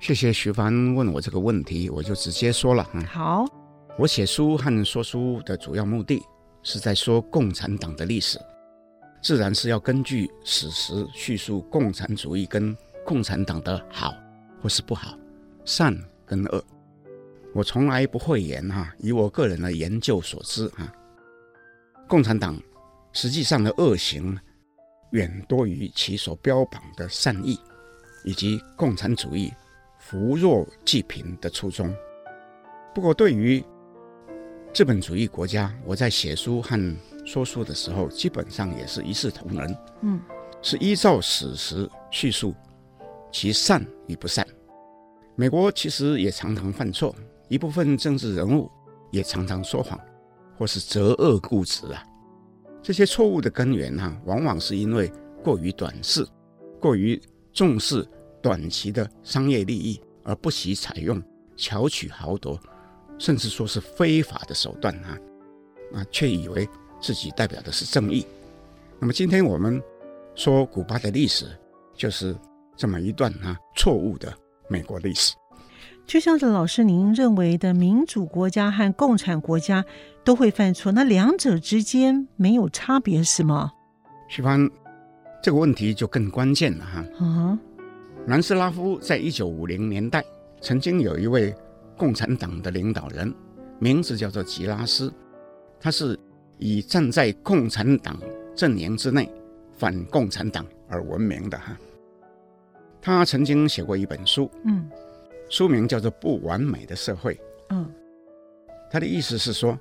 [0.00, 2.86] 谢谢徐帆问我这个问题，我就直接说了。
[2.92, 3.44] 嗯，好，
[3.98, 6.22] 我写书和说书的主要目的。
[6.66, 8.40] 是在说共产党的历史，
[9.20, 14.14] 自然是要根据史实叙述共产主义跟共产党的好
[14.62, 15.14] 或是不好，
[15.66, 16.64] 善跟恶。
[17.54, 20.92] 我从来不讳言哈，以我个人的研究所知啊，
[22.08, 22.60] 共产党
[23.12, 24.36] 实际上的恶行
[25.12, 27.56] 远多于其所标榜的善意，
[28.24, 29.52] 以及共产主义
[30.00, 31.94] 扶弱济贫的初衷。
[32.92, 33.64] 不过对于
[34.72, 39.78] 资本主义国家，我在写书和说书的时候，基本上也是一视同仁。
[40.02, 40.20] 嗯，
[40.60, 42.52] 是依照史实叙述
[43.30, 44.44] 其善与不善。
[45.36, 47.14] 美国其实也常常犯错，
[47.48, 48.70] 一部分政治人物
[49.10, 49.98] 也常常说谎，
[50.58, 52.04] 或是择恶固执啊。
[52.82, 55.10] 这些错误的根源哈、啊，往往是因为
[55.42, 56.26] 过于短视，
[56.80, 57.20] 过于
[57.52, 58.06] 重视
[58.42, 61.22] 短期的商业利益，而不惜采用
[61.56, 62.58] 巧取豪夺。
[63.16, 65.18] 甚至说是非法的手段啊，
[65.94, 66.68] 啊，却以为
[67.00, 68.26] 自己代表的是正义。
[68.98, 69.80] 那么今天我们
[70.34, 71.46] 说古巴的历史，
[71.94, 72.36] 就是
[72.76, 74.36] 这么一段啊错误的
[74.68, 75.32] 美国历史。
[76.06, 79.84] 就像是老师您认为的民主国家和共产国家
[80.24, 83.72] 都会犯错，那两者之间没有差别是吗？
[84.28, 84.70] 徐帆，
[85.42, 87.04] 这个问题就更关键了哈。
[87.18, 87.58] 啊、uh，huh.
[88.26, 90.24] 南斯拉夫在一九五零年代
[90.60, 91.54] 曾经有一位。
[91.96, 93.32] 共产党的领导人
[93.78, 95.14] 名字叫做吉拉斯，
[95.78, 96.18] 他是
[96.58, 98.18] 以站在共产党
[98.52, 99.30] 阵营之内
[99.76, 101.78] 反共产党而闻名的哈。
[103.00, 104.90] 他曾经写过一本书，嗯，
[105.54, 107.32] 书名叫做《不完美的社会》，
[107.68, 107.88] 嗯，
[108.90, 109.78] 他的意思是说，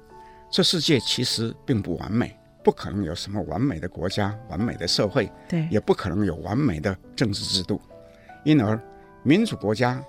[0.52, 7.82] 这世界其实并不完美，不可能有什么完美的国家、完美的社会，对，也不可能有完美的政治制度，
[8.44, 8.80] 因而
[9.24, 10.00] 民主国家。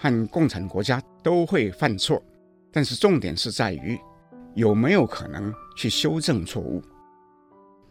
[0.00, 2.22] 和共产国家都会犯错，
[2.70, 3.98] 但是重点是在于
[4.54, 6.80] 有没有可能去修正错误。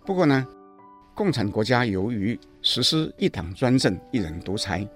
[0.06, 0.48] 不过呢，
[1.14, 4.88] 共产国家由于实施一党专政、一人独裁，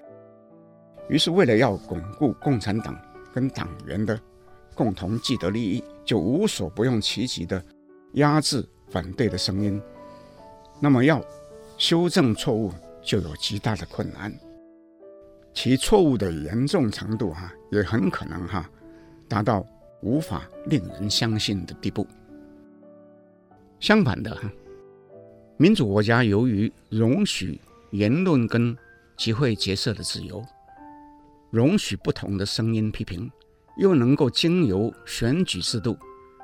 [1.08, 2.96] 于是为了要巩固共产党
[3.32, 4.18] 跟党员的
[4.74, 7.62] 共同既得利益，就无所不用其极地
[8.14, 9.80] 压制反对的声音。
[10.80, 11.22] 那么要
[11.76, 14.32] 修正错误，就有极大的困难。
[15.54, 18.68] 其错误的严重程度，哈，也很可能哈，
[19.28, 19.66] 达到
[20.00, 22.06] 无法令人相信的地步。
[23.78, 24.50] 相反的，哈，
[25.58, 27.60] 民主国家由于容许
[27.90, 28.74] 言论跟
[29.16, 30.42] 集会结社的自由，
[31.52, 33.30] 容许不同的声音批评，
[33.76, 35.96] 又能够经由选举制度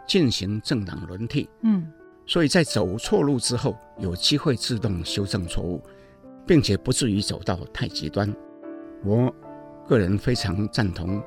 [0.07, 1.91] 进行政党轮替，嗯，
[2.27, 5.83] 所以在走错路之后，有机会自动修正错误，
[6.47, 8.31] 并且不至于走到太极端。
[9.03, 9.35] 我
[9.89, 11.23] 个人非常赞同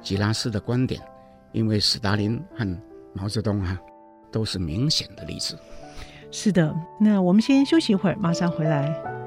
[0.00, 0.98] 吉拉斯的观点，
[1.52, 2.66] 因为斯大林和
[3.12, 3.78] 毛泽东啊，
[4.32, 5.58] 都是明显的例子。
[6.30, 9.25] 是的，那我们先休息一会儿，马上回来。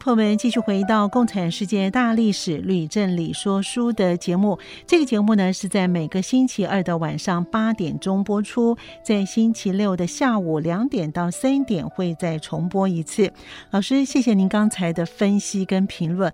[0.00, 4.58] 朋友们继续回到《共产世界大历史吕正理说书》的节目。
[4.86, 13.30] 这个节目呢是在每个星期二的晚上八点钟播出，在星期六的下午两点到三点会再重播一次。
[13.72, 16.32] 老师，谢谢您刚才的分析跟评论。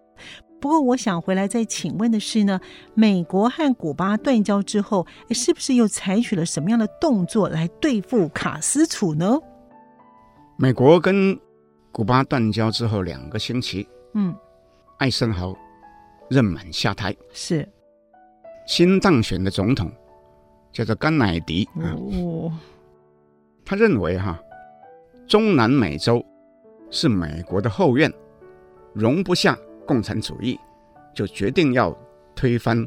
[0.61, 2.61] 不过，我想回来再请问的是呢，
[2.95, 9.41] 美国和古巴断交之后，是不是又采取了什么样的动作来对付卡斯楚呢？
[10.57, 11.37] 美国跟
[11.97, 14.37] 古巴断交之后两个星期，嗯，
[14.99, 15.57] 艾森豪
[16.29, 17.67] 任满下台，是。
[18.67, 19.91] 新当选的总统
[20.71, 22.53] 叫做甘乃迪哦，
[23.65, 24.39] 他认为哈
[25.27, 26.23] 中南美洲
[26.91, 28.13] 是美国的后院，
[28.93, 29.57] 容不下
[29.87, 30.61] 共产主义，
[31.15, 31.97] 就决定要
[32.35, 32.87] 推翻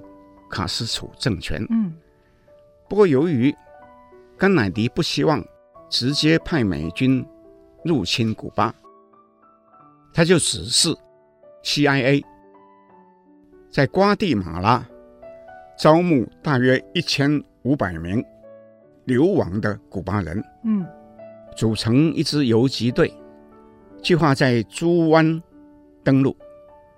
[0.51, 1.65] 卡斯楚政权。
[1.71, 1.95] 嗯，
[2.87, 3.51] 不过由于
[4.37, 5.43] 甘乃迪不希望
[5.89, 7.25] 直接派美军
[7.83, 8.71] 入侵古巴。
[10.13, 10.95] 他就指示
[11.63, 12.23] CIA
[13.69, 14.85] 在瓜地马拉
[15.77, 18.23] 招募大约一千五百名
[19.05, 20.85] 流亡的古巴人，嗯，
[21.55, 23.13] 组成一支游击队，
[24.01, 25.41] 计划在猪湾
[26.03, 26.35] 登陆，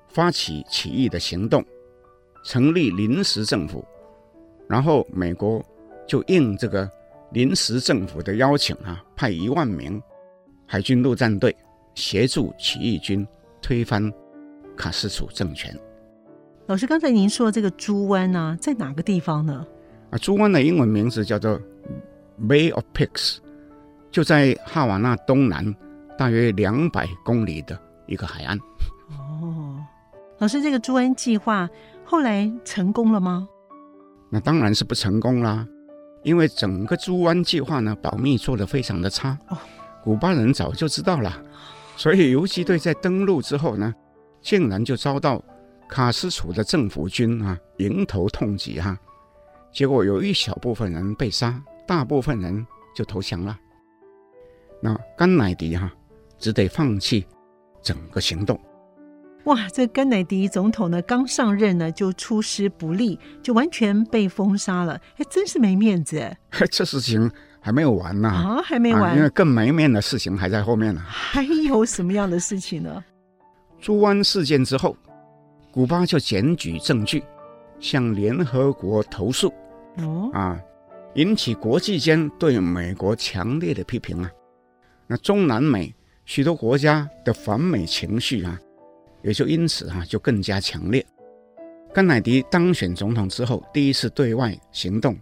[0.09, 1.63] 发起起义的行动，
[2.43, 3.85] 成立临时政府，
[4.67, 5.63] 然后美国
[6.07, 6.89] 就应这个
[7.31, 10.01] 临时政府的邀请啊，派一万名
[10.65, 11.55] 海军陆战队。
[11.95, 13.27] 协助起义军
[13.61, 14.11] 推翻
[14.75, 15.77] 卡斯楚政权。
[16.67, 19.65] 老师，刚才您说的这个猪湾呢，在哪个地方呢？
[20.09, 21.59] 啊，猪湾的英文名字叫做
[22.47, 23.37] Bay of Pigs，
[24.09, 25.75] 就在哈瓦那东南
[26.17, 27.77] 大约两百公里的
[28.07, 28.57] 一个海岸。
[29.09, 29.83] 哦，
[30.37, 31.69] 老师，这个猪湾计划
[32.05, 33.47] 后来成功了吗？
[34.29, 35.67] 那当然是不成功啦，
[36.23, 39.37] 因为整个猪湾计划呢，保密做得非常的差。
[39.49, 39.57] 哦，
[40.03, 41.43] 古巴人早就知道了。
[41.95, 43.93] 所以游击队在登陆之后呢，
[44.41, 45.43] 竟然就遭到
[45.87, 48.99] 卡斯楚的政府军啊迎头痛击哈、啊，
[49.71, 53.55] 结果有一小部分人被杀，大部分人就投降了。
[54.81, 55.93] 那甘乃迪哈、啊、
[56.39, 57.25] 只得放弃
[57.83, 58.59] 整个行动。
[59.43, 66.35] 哇，这甘乃迪总统呢刚上任呢就出师不利，就完全被封杀了，还真是没面子。
[66.71, 67.31] 这事情。
[67.63, 71.01] 还没有完呢啊，啊，还没完，啊，因为更没面的事情还在后面呢。
[71.07, 73.03] 还有什么样的事情呢？
[73.79, 74.97] 猪湾事件之后，
[75.71, 77.23] 古巴就检举证据，
[77.79, 79.53] 向联合国投诉，
[79.97, 80.59] 哦，啊，
[81.13, 84.31] 引起国际间对美国强烈的批评啊。
[85.05, 85.93] 那中南美
[86.25, 88.59] 许多国家的反美情绪啊，
[89.21, 91.05] 也就因此啊就更加强烈。
[91.93, 95.13] 甘乃迪当选总统之后，第一次对外行动，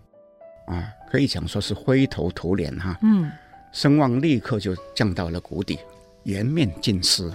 [0.67, 0.88] 啊。
[1.09, 3.31] 可以讲说是灰头土脸哈，嗯，
[3.71, 5.79] 声望立刻就降到了谷底，
[6.23, 7.29] 颜面尽失。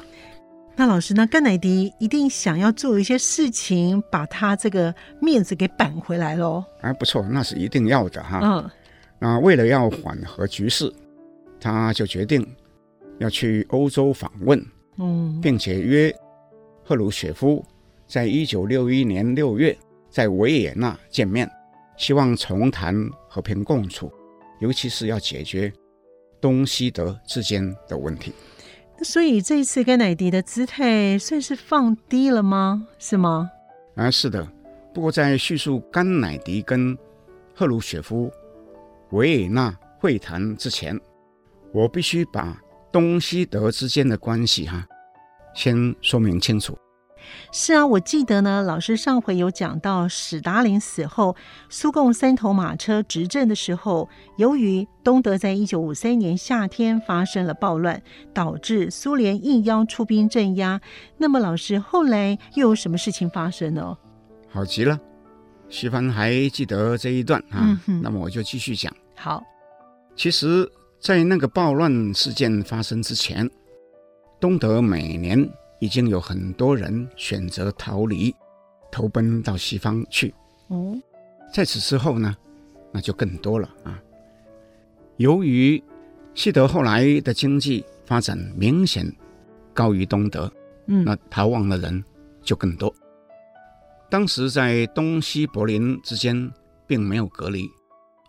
[0.76, 1.24] 那老师呢？
[1.28, 6.64] 甘乃迪一定想要做一些事情，把他这个面子给扳回来喽。
[6.80, 8.40] 啊，不错，那是一定要的哈。
[8.42, 8.70] 嗯，
[9.20, 10.92] 那为了要缓和局势，
[11.60, 12.44] 他就决定
[13.18, 14.60] 要去欧洲访问，
[14.98, 16.12] 嗯，并且约
[16.82, 17.64] 赫鲁雪夫
[18.08, 19.76] 在一九六一年六月
[20.10, 21.48] 在维也纳见面。
[21.96, 22.94] 希望重谈
[23.28, 24.12] 和平共处，
[24.61, 25.72] 尤其是要解决
[26.40, 28.33] 东西德之间的问题。
[28.96, 32.87] 那所以这一次甘乃迪的姿态算是放低了吗？
[32.98, 33.50] 是吗？
[33.96, 34.46] 啊，是的。
[34.92, 36.96] 不过在叙述甘乃迪跟
[37.52, 38.30] 赫鲁雪夫
[39.11, 41.00] 维也纳会谈之前，
[41.72, 42.57] 我必须把
[42.92, 44.87] 东西德之间的关系哈
[45.52, 46.78] 先说明清楚。
[47.52, 51.37] 是啊，我记得呢，老师上回有讲到，史达林死后，
[51.68, 60.80] 苏共三头马车执政的时候，由于东德在一九五三年夏天发生了暴乱，导致苏联应邀出兵镇压。
[61.18, 63.96] 那么，老师后来又有什么事情发生呢？
[64.50, 64.98] 好极了，
[65.68, 67.80] 徐帆还记得这一段啊？
[67.87, 68.00] 嗯。
[68.02, 68.94] 那么我就继续讲。
[69.16, 69.42] 好，
[70.16, 73.48] 其实，在那个暴乱事件发生之前，
[74.40, 75.48] 东德每年。
[75.85, 78.35] 已经有很多人选择逃离，
[78.90, 80.33] 投奔到西方去。
[80.68, 80.99] 哦，
[81.53, 82.35] 在此之后呢，
[82.90, 84.01] 那就更多了啊。
[85.18, 85.83] 由于
[86.33, 89.14] 西德后来的经济发展明显
[89.75, 90.51] 高于东德，
[90.87, 92.03] 嗯，那逃亡的人
[92.40, 92.90] 就更多。
[94.09, 96.51] 当时在东西柏林之间
[96.87, 97.68] 并没有隔离，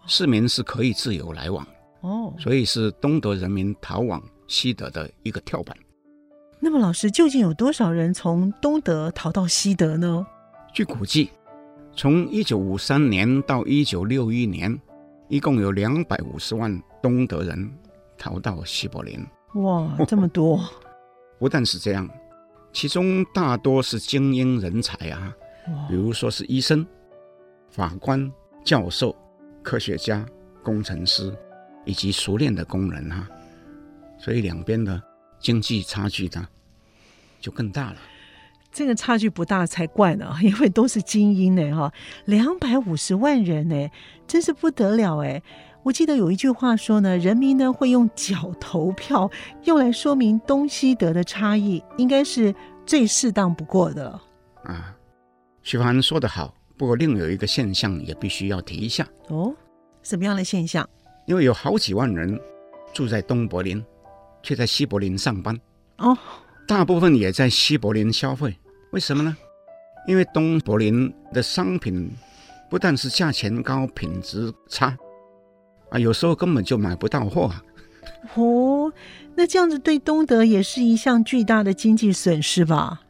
[0.07, 1.65] 市民是可以自由来往。
[2.01, 5.73] 哦，所以是东德人民逃往西德的一个跳板。
[6.65, 10.25] 那么，老师究竟有多少人从东德逃到西德呢？
[10.73, 11.29] 据估计，
[11.95, 14.75] 从一九五三年到一九六一年，
[15.27, 17.71] 一共有两百五十万东德人
[18.17, 19.23] 逃到西柏林。
[19.53, 20.59] 哇，这么多！
[21.37, 22.09] 不但是这样，
[22.73, 25.31] 其中大多是精英人才啊，
[25.87, 26.83] 比如说是医生、
[27.69, 28.31] 法官、
[28.63, 29.15] 教授、
[29.61, 30.25] 科学家、
[30.63, 31.31] 工程师
[31.85, 33.29] 以及熟练的工人啊，
[34.17, 34.99] 所以两边的
[35.39, 36.47] 经济差距呢
[37.39, 37.97] 就更大了。
[38.71, 41.93] 这个差距不大才怪呢， 因为都是精英呢哈，
[42.25, 43.89] 两百五十万人呢，
[44.27, 45.41] 真是不得了哎！
[45.83, 49.29] 我记得有一句话说呢，人民呢会用脚投票，
[49.63, 52.53] 用来说明东西德的差异，应该是
[52.85, 54.21] 最适当不过的了。
[54.63, 54.93] 啊，
[55.61, 59.55] 徐帆说得好，不过另有一个现象也必须要提一下哦，
[60.03, 60.89] 什么样的现象？
[61.27, 62.37] 因为有好几万人
[62.93, 63.81] 住在东柏林，
[64.45, 65.59] 却在西柏林上班
[65.97, 66.15] 哦，
[66.67, 68.55] 大部分也在西柏林消费。
[68.91, 69.35] 为什么呢？
[70.07, 72.11] 因为东柏林的商品
[72.69, 74.95] 不但是价钱高、品质差，
[75.89, 77.63] 啊，有时候根本就买不到货啊。
[78.35, 78.93] 哦，
[79.33, 83.01] 那这样子对东德也是一项巨大的经济损失吧？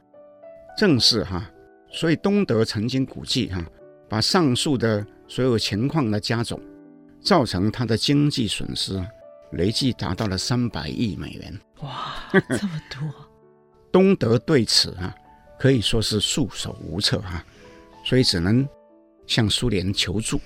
[0.78, 1.52] 正是哈，
[1.92, 3.62] 所以东德曾经估计哈，
[4.08, 6.58] 把上述的所有情况的加总，
[7.20, 8.98] 造成它的经济损失
[9.56, 11.60] 累计达到了三百亿美元。
[11.82, 13.10] 哇， 这么多！
[13.92, 15.16] 东德对此啊。
[15.58, 17.42] 可以说是束手无策哈，
[18.04, 18.68] 所以只能
[19.26, 20.38] 向苏联求助。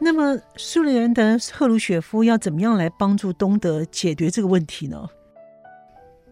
[0.00, 5.10] 那么，苏联的赫鲁雪夫要怎么样来帮助东德解决这个问题呢？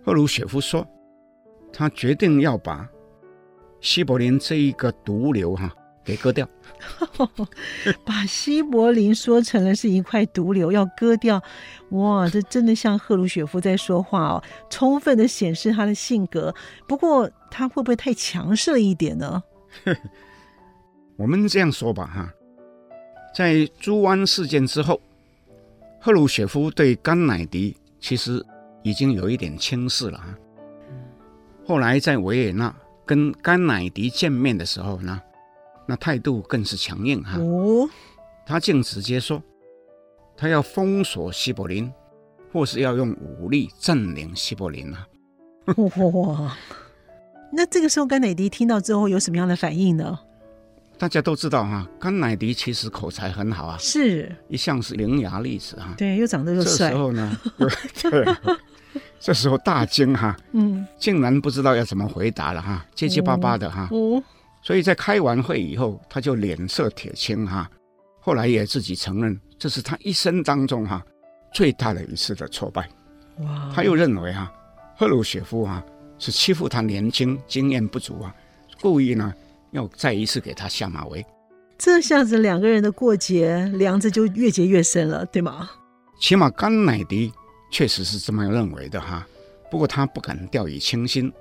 [0.04, 0.87] 赫鲁雪夫说，
[1.72, 2.88] 他决定要把
[3.80, 5.74] 西柏林这一个毒瘤哈
[6.09, 6.49] 给割掉。
[8.03, 11.42] 把西柏林说成了是一块毒瘤，要割掉。
[11.90, 16.55] 哇，这真的像赫鲁雪夫在说话哦，充分的显示他的性格。
[16.87, 19.42] 不过他会不会太强势了一点呢？
[21.16, 22.33] 我们这样说吧，哈，
[23.35, 24.99] 在朱湾事件之后，
[26.01, 28.42] 赫鲁雪夫对甘乃迪其实
[28.83, 30.25] 已经有一点轻视了。
[31.66, 35.21] 后来在维也纳跟甘乃迪见面的时候呢，
[35.88, 37.38] 那态度更是强硬哈。
[37.40, 37.88] 哦，
[38.46, 39.42] 他竟直接说，
[40.37, 41.90] 他要封锁西柏林，
[42.53, 45.09] 或是要用武力占领西柏林啊。
[46.12, 46.55] 哇，
[47.51, 50.18] 那这个时候甘乃迪听到之后有什么样的反应呢？
[50.98, 55.94] 大家都知道哈，甘乃迪其实口才很好啊，是一向是伶牙俐齿哈。
[55.96, 56.90] 对，又长得又帅。
[56.90, 57.40] 这时候呢，
[58.03, 58.37] 对，
[59.18, 63.88] 这时候大惊哈，嗯，竟然不知道要怎么回答了哈，结结巴巴的哈。
[63.90, 64.22] 哦。
[64.68, 67.70] 所以在开完会以后，他就脸色铁青哈。
[68.20, 71.02] 后来也自己承认，这是他一生当中哈
[71.54, 72.87] 最大的一次的挫败。
[73.38, 73.72] 哇！
[73.74, 74.52] 他又认为哈
[74.94, 75.83] 赫鲁雪夫啊
[76.18, 78.35] 是欺负他年轻、经验不足啊，
[78.83, 79.33] 故意呢
[79.70, 81.24] 要再一次给他下马威。
[81.78, 85.70] 这下子两个人的过节梁子就越结越深了，对吗？
[86.20, 87.33] 起码甘乃迪
[87.72, 89.26] 确实是这么认为的哈。
[89.70, 91.33] 不过他不敢掉以轻心。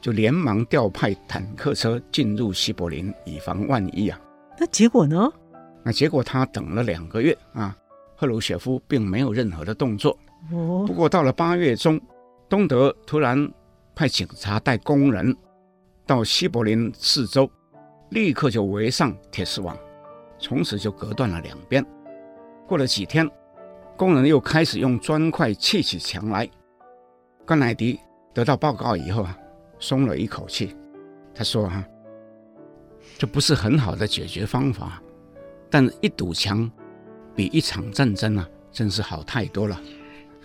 [0.00, 4.20] 就连忙调派坦克车进入西柏林，以防万一啊。
[4.58, 5.30] 那结果呢？
[5.82, 7.76] 那结果他等了两个月啊，
[8.16, 10.16] 赫鲁雪夫并没有任何的动作。
[10.52, 10.84] 哦。
[10.86, 12.00] 不过到了八月中，
[12.48, 13.50] 东德突然
[13.94, 15.34] 派警察带工人
[16.06, 17.50] 到西柏林四周，
[18.10, 19.76] 立刻就围上铁丝网，
[20.38, 21.84] 从此就隔断了两边。
[22.66, 23.28] 过了几天，
[23.96, 26.48] 工人又开始用砖块砌起墙来。
[27.46, 27.98] 甘乃迪
[28.34, 29.36] 得到报告以后啊。
[29.78, 30.76] 松了一口气，
[31.34, 31.84] 他说：“哈，
[33.16, 35.02] 这不是很好的解决方法，
[35.70, 36.70] 但一堵墙
[37.34, 39.80] 比一场战争啊，真是好太多了。”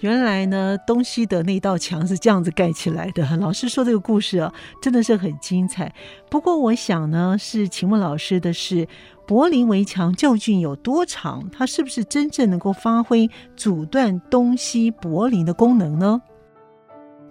[0.01, 3.37] 原来呢，东西的那道墙是这样子盖起来的。
[3.37, 5.95] 老师说这个故事啊，真的是很精彩。
[6.29, 8.85] 不过我想呢，是请问老师的是，
[9.25, 11.49] 柏林围墙究竟有多长？
[11.51, 16.21] 它是不是真正能够发挥阻断东西柏林的功能呢？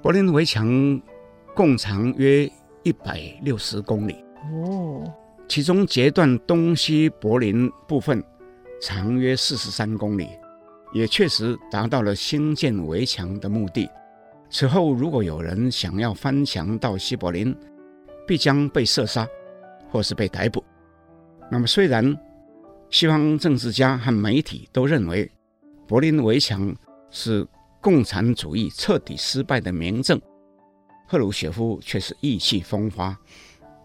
[0.00, 1.02] 柏林围墙。
[1.54, 2.50] 共长约
[2.82, 5.04] 一百六十公里哦，
[5.46, 8.22] 其中截断东西柏林部分
[8.80, 10.28] 长约四十三公里，
[10.94, 13.88] 也确实达到了兴建围墙的目的。
[14.48, 17.54] 此后，如果有人想要翻墙到西柏林，
[18.26, 19.28] 必将被射杀
[19.90, 20.64] 或是被逮捕。
[21.50, 22.16] 那么，虽然
[22.88, 25.30] 西方政治家和媒体都认为
[25.86, 26.74] 柏林围墙
[27.10, 27.46] 是
[27.80, 30.20] 共产主义彻底失败的明证。
[31.06, 33.16] 赫鲁雪夫却是意气风发，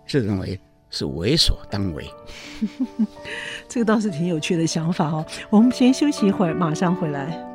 [0.07, 0.59] 自认为
[0.89, 2.05] 是为所当为。
[3.67, 5.25] 这个倒是挺有趣的想法哦。
[5.49, 7.46] 我们先休息一会儿，马上回来。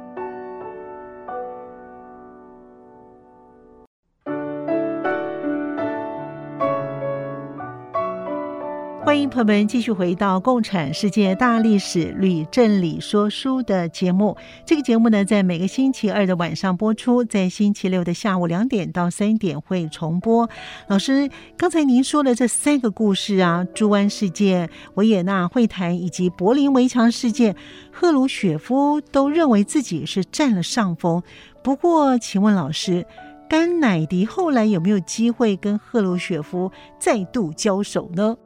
[9.32, 14.36] 朋友们继续回到《共产世界大历史吕正理说书》的节目。
[14.66, 20.50] 这个节目呢，在每个星期二的晚上播出，在星期六的下午两点到三点会重播。
[20.86, 27.56] 老师，刚才您说的这三个故事啊，猪湾事件、维也纳会谈以及柏林围墙事件，
[27.90, 31.22] 赫鲁雪夫都认为自己是占了上风。
[31.64, 33.06] 不过，请问老师，
[33.48, 38.36] 甘乃迪后来有没有机会跟赫鲁雪夫再度交手呢？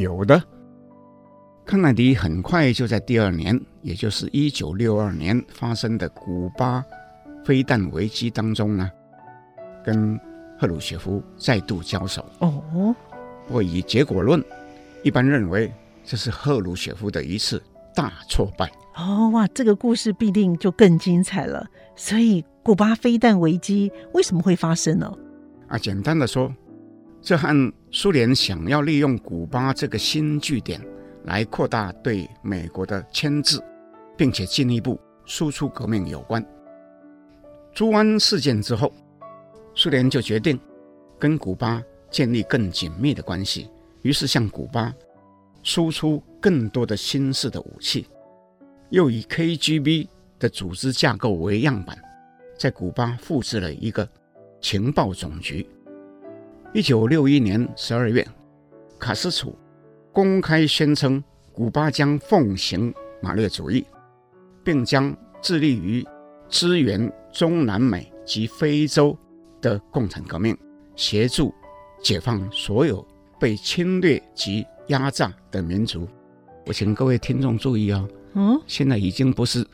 [0.00, 0.42] 有的，
[1.64, 6.84] 康乃迪很快就在第二年，也就是一九六二年发生的古巴
[7.44, 8.90] 飞弹危机当中呢，
[9.84, 10.18] 跟
[10.58, 12.24] 赫鲁雪夫再度交手。
[12.40, 12.94] 哦，
[13.46, 14.42] 不过以结果论，
[15.02, 15.72] 一般认为
[16.04, 17.62] 这是赫鲁雪夫的一次
[17.94, 18.70] 大挫败。
[18.96, 21.66] 哦，哇，这个故事必定就更精彩了。
[21.94, 25.12] 所以，古巴飞弹危机为什么会发生呢？
[25.68, 26.52] 啊，简单的说。
[27.28, 30.80] 这和苏联想要利用古巴这个新据点
[31.24, 33.60] 来扩大对美国的牵制，
[34.16, 36.42] 并且进一步输出革命有关。
[37.74, 38.90] 猪湾事件之后，
[39.74, 40.58] 苏联就决定
[41.18, 43.68] 跟古巴建立更紧密的关系，
[44.00, 44.90] 于是向古巴
[45.62, 48.06] 输出更多的新式的武器，
[48.88, 50.08] 又以 KGB
[50.38, 51.94] 的组织架构为样板，
[52.58, 54.08] 在古巴复制了一个
[54.62, 55.68] 情报总局。
[56.74, 58.26] 一九六一年十二月，
[58.98, 59.56] 卡斯楚
[60.12, 62.92] 公开宣称，古巴将奉行
[63.22, 63.86] 马列主义，
[64.62, 66.06] 并将致力于
[66.50, 69.16] 支援中南美及非洲
[69.62, 70.56] 的共产革命，
[70.94, 71.54] 协助
[72.02, 73.04] 解放所有
[73.40, 76.06] 被侵略及压榨的民族。
[76.66, 79.66] 我请各位听众注意啊、哦，嗯，现在已经不是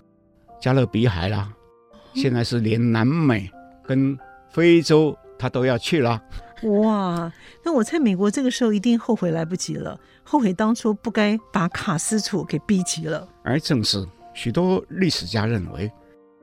[0.60, 1.52] 加勒比海了，
[2.14, 3.50] 现在是连南美
[3.84, 4.16] 跟
[4.48, 6.22] 非洲他都要去了。
[6.64, 13.28] 哇，那我在美国这个时候一定后悔来不及了，后悔当初不该把卡斯楚给逼急了。
[13.42, 15.90] 而正是许多历史家认为，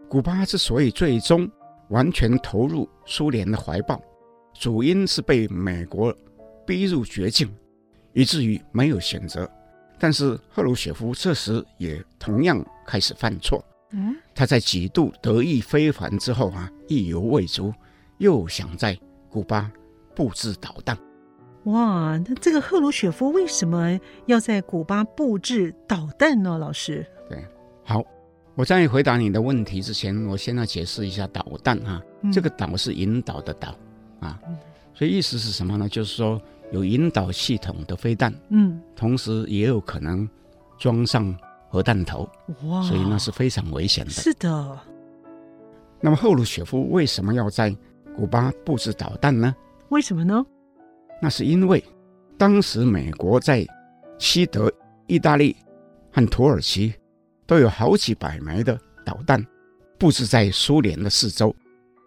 [0.07, 1.49] 古巴之所以最终
[1.89, 3.99] 完全投入苏联的怀抱，
[4.53, 6.15] 主因是被美国
[6.67, 7.51] 逼入绝境，
[8.13, 9.49] 以至于没有选择。
[9.97, 13.63] 但是赫鲁雪夫这时也同样开始犯错。
[13.91, 17.74] 嗯，他在几度得意非凡之后啊，意犹未足，
[18.19, 18.97] 又想在
[19.30, 19.72] 古巴。
[20.16, 20.97] 布置导弹，
[21.66, 22.18] 哇！
[22.18, 26.57] 那这个赫鲁雪夫为什么要在古巴布置导弹呢？
[26.57, 27.43] 老师，对，
[27.84, 28.03] 好，
[28.55, 32.01] 我在回答你的问题之前，我先要解释一下导弹啊。
[32.22, 33.76] 嗯、这个“导”是引导的“导”
[34.20, 34.39] 啊，
[34.93, 35.89] 所以意思是什么呢？
[35.89, 36.41] 就是说
[36.72, 40.28] 有引导系统的飞弹，嗯，同时也有可能
[40.78, 41.36] 装上
[41.70, 42.30] 核弹头，
[42.66, 42.82] 哇！
[42.84, 44.12] 所以那是非常危险的。
[44.12, 44.80] 是的。
[45.99, 47.76] 那么赫鲁雪夫为什么要在
[48.16, 49.55] 古巴布置导弹呢？
[49.91, 50.45] 为什么呢？
[51.21, 51.83] 那是因为
[52.37, 53.67] 当时美国在
[54.17, 54.71] 西德、
[55.05, 55.53] 意大利
[56.13, 56.93] 和土耳其
[57.45, 59.45] 都有好几百枚的导弹
[59.99, 61.53] 布置在苏联的四周，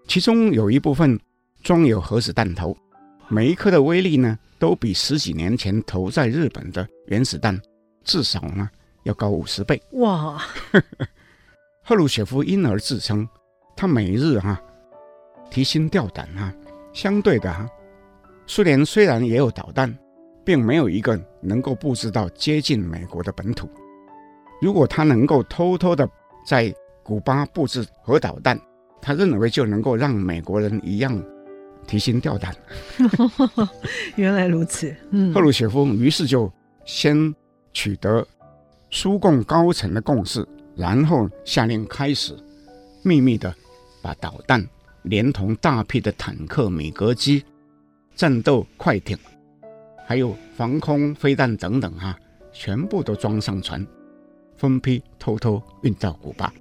[0.08, 1.20] 其中有一部分
[1.62, 2.74] 装有核子弹头，
[3.28, 7.60] 每一颗的威力呢都比十几年前投在日本的原子弹
[8.02, 8.66] 至少呢
[9.02, 9.80] 要高五十倍。
[9.92, 10.42] 哇！
[11.82, 13.28] 赫鲁雪夫因而自称，
[13.76, 14.62] 他每日哈、啊、
[15.50, 16.54] 提心吊胆哈、啊。
[16.94, 17.68] 相对的哈，
[18.46, 19.94] 苏联虽然也有导弹，
[20.44, 23.68] 并没有一个能够布置到接近美国的本土。
[24.62, 26.08] 如果他能够偷偷的
[26.46, 26.72] 在
[27.02, 28.58] 古巴布置核导弹，
[29.02, 31.20] 他认为就能够让美国人一样
[31.86, 32.54] 提心吊胆。
[34.16, 35.34] 原来如此，嗯。
[35.34, 36.50] 赫鲁雪夫于是就
[36.84, 37.34] 先
[37.72, 38.24] 取得
[38.88, 42.34] 苏共高层的共识，然后下令开始
[43.02, 43.52] 秘密的
[44.00, 44.64] 把导弹。
[45.04, 47.44] 连同大批的坦克、米格机、
[48.14, 49.16] 战斗快艇，
[50.06, 52.18] 还有防空飞弹等等，啊，
[52.52, 53.86] 全部都装上船，
[54.56, 56.52] 分批偷偷运到古巴。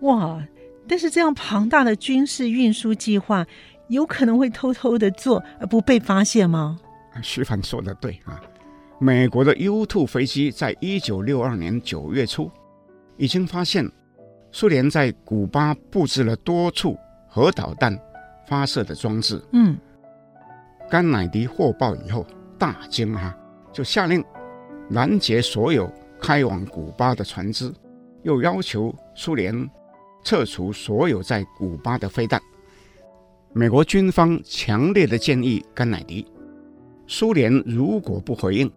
[0.00, 0.42] 哇！
[0.88, 3.46] 但是这样庞大的军事运输计划，
[3.88, 6.78] 有可能会偷偷的做而不被发现吗？
[7.22, 8.40] 徐帆说的对啊，
[8.98, 12.50] 美国的 U-2 飞机在一九六二年九月初
[13.16, 13.88] 已经发现，
[14.50, 16.96] 苏联在古巴布置了多处。
[17.34, 17.98] 核导弹
[18.46, 19.74] 发射的装置，嗯，
[20.90, 22.26] 甘乃迪获报以后
[22.58, 23.34] 大惊哈，
[23.72, 24.22] 就下令
[24.90, 27.72] 拦截所有开往古巴的船只，
[28.22, 29.66] 又要求苏联
[30.22, 32.38] 撤除所有在古巴的飞弹。
[33.54, 36.30] 美国军方强烈的建议甘乃迪，
[37.06, 38.70] 苏联如果不回应，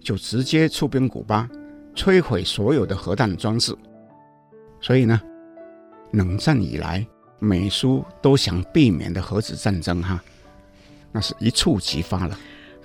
[0.00, 1.46] 就直接出兵古巴，
[1.94, 3.76] 摧毁所有的核弹装置。
[4.80, 5.20] 所以呢，
[6.12, 7.06] 冷战以来。
[7.38, 10.22] 美苏都想避免的核子战争，哈，
[11.12, 12.38] 那是一触即发了。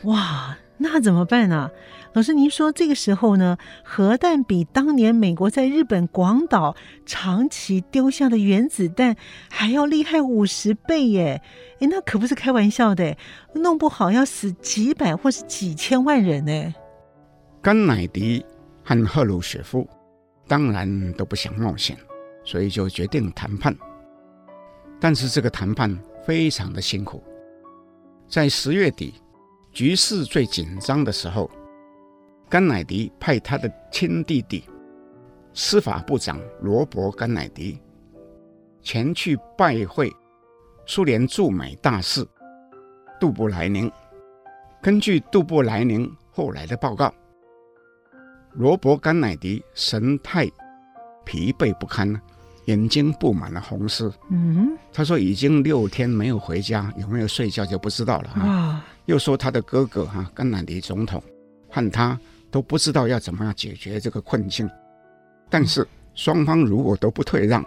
[0.04, 1.70] 哇，那怎么办呢？
[2.14, 6.76] 老师，您说这个时候呢，核弹比当年美国在日本广岛
[7.08, 9.16] 长崎丢下的原子弹
[9.50, 11.42] 还要厉害五十倍耶！
[11.80, 13.18] 诶，那可不是开玩笑的，
[13.56, 16.74] 弄不好要死几百或是几千万人呢。
[17.64, 18.46] 甘乃迪
[18.84, 19.90] 和赫鲁雪夫
[20.48, 21.98] 当然都不想冒险，
[22.44, 23.76] 所以就决定谈判。
[25.04, 25.94] 但是这个谈判
[26.26, 27.22] 非常的辛苦，
[28.26, 29.16] 在十月底。
[29.74, 31.52] 局势最紧张的时候，
[32.48, 34.64] 甘乃迪派他的亲弟弟
[35.52, 37.82] 司法部长罗伯·甘乃迪
[38.82, 40.10] 前去拜会
[40.86, 42.26] 苏联驻美大使
[43.20, 43.92] 杜布莱宁。
[44.82, 47.14] 根据杜布莱宁后来的报告，
[48.52, 50.48] 罗伯·甘乃迪神态
[51.26, 52.14] 疲惫不堪，
[52.66, 54.14] 眼睛布满了红丝。
[54.30, 58.30] 嗯，他说已经六天没有回家，有没有睡觉就不知道了。
[58.32, 58.86] 啊。
[59.06, 61.22] 又说他的哥哥哈甘乃迪总统
[61.70, 62.18] 和他
[62.50, 64.70] 都不知道要怎么样解决这个困境，
[65.50, 67.66] 但是双方如果都不退让，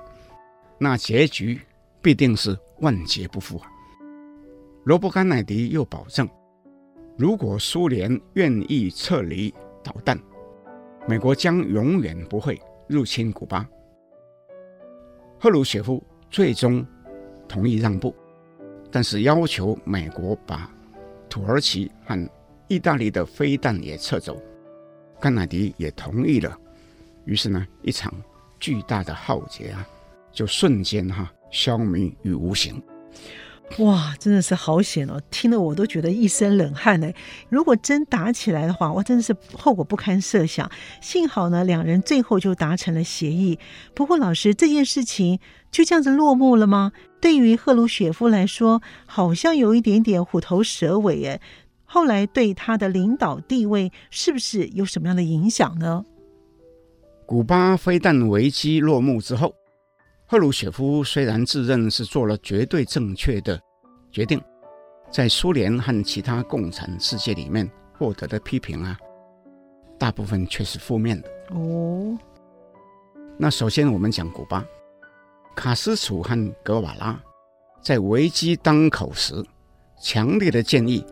[0.78, 1.61] 那结局
[2.01, 3.68] 必定是万劫不复啊。
[4.84, 6.26] 罗伯甘乃迪又保证，
[7.18, 9.53] 如果苏联愿意撤离
[9.84, 10.18] 导弹，
[11.07, 13.68] 美国将永远不会入侵古巴。
[15.39, 16.84] 赫鲁雪夫最终
[17.47, 18.14] 同意让步，
[18.91, 20.70] 但是要求美国把。
[21.28, 22.30] 土耳其和
[22.68, 24.41] 意大利的飞弹也撤走，
[25.20, 26.57] 甘乃迪也同意了。
[27.26, 28.12] 于是呢，一场
[28.59, 29.87] 巨大的浩劫啊，
[30.32, 32.82] 就瞬间哈、消弭于无形。
[33.79, 35.21] 哇，真的是好险哦！
[35.31, 37.12] 听得我都觉得一身冷汗呢。
[37.51, 40.71] 如果真打起来的话，哇，真的是后果不堪设想。
[41.03, 43.59] 幸好呢，两人最后就达成了协议。
[43.93, 45.41] 不过，老师，这件事情
[45.71, 46.93] 就这样子落幕了吗？
[47.21, 51.41] 对于赫鲁雪夫来说，好像有一点点虎头蛇尾耶。
[51.85, 56.05] 后来对他的领导地位是不是有什么样的影响呢？
[57.27, 59.53] 古巴飞弹危机落幕之后。
[60.29, 63.61] 赫鲁雪夫虽然自认是做了绝对正确的
[64.11, 64.43] 决定，
[65.09, 68.99] 在苏联和其他共产世界里面获得的批评啊，
[69.97, 71.29] 大部分却是负面的。
[71.51, 72.18] 哦，
[73.39, 74.64] 那首先我们讲古巴，
[75.55, 77.16] 卡斯楚和格瓦拉
[77.81, 79.33] 在危机当口时，
[80.03, 81.07] 强烈的建议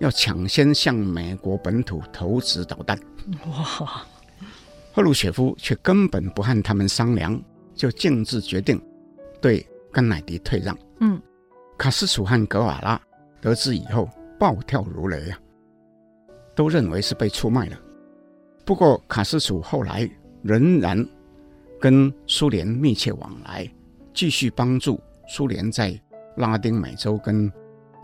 [0.00, 2.98] 要抢先向美国本土投掷导弹。
[3.46, 4.04] 哇，
[4.92, 7.40] 赫鲁雪夫却根本不和他们商量。
[7.82, 8.80] 就径自决定
[9.40, 10.78] 对甘乃迪退让。
[11.00, 11.20] 嗯，
[11.76, 13.02] 卡斯楚和格瓦拉
[13.40, 14.08] 得知以后
[14.38, 15.38] 暴跳如雷啊，
[16.54, 17.76] 都认为是被出卖了。
[18.64, 20.08] 不过卡斯楚后来
[20.44, 21.04] 仍然
[21.80, 23.68] 跟苏联密切往来，
[24.14, 26.00] 继续帮助苏联在
[26.36, 27.52] 拉丁美洲跟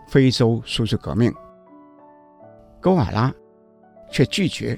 [0.09, 1.33] 非洲输出革命。
[2.81, 3.33] 格瓦拉
[4.11, 4.77] 却拒绝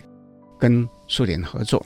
[0.60, 1.84] 跟苏联合作，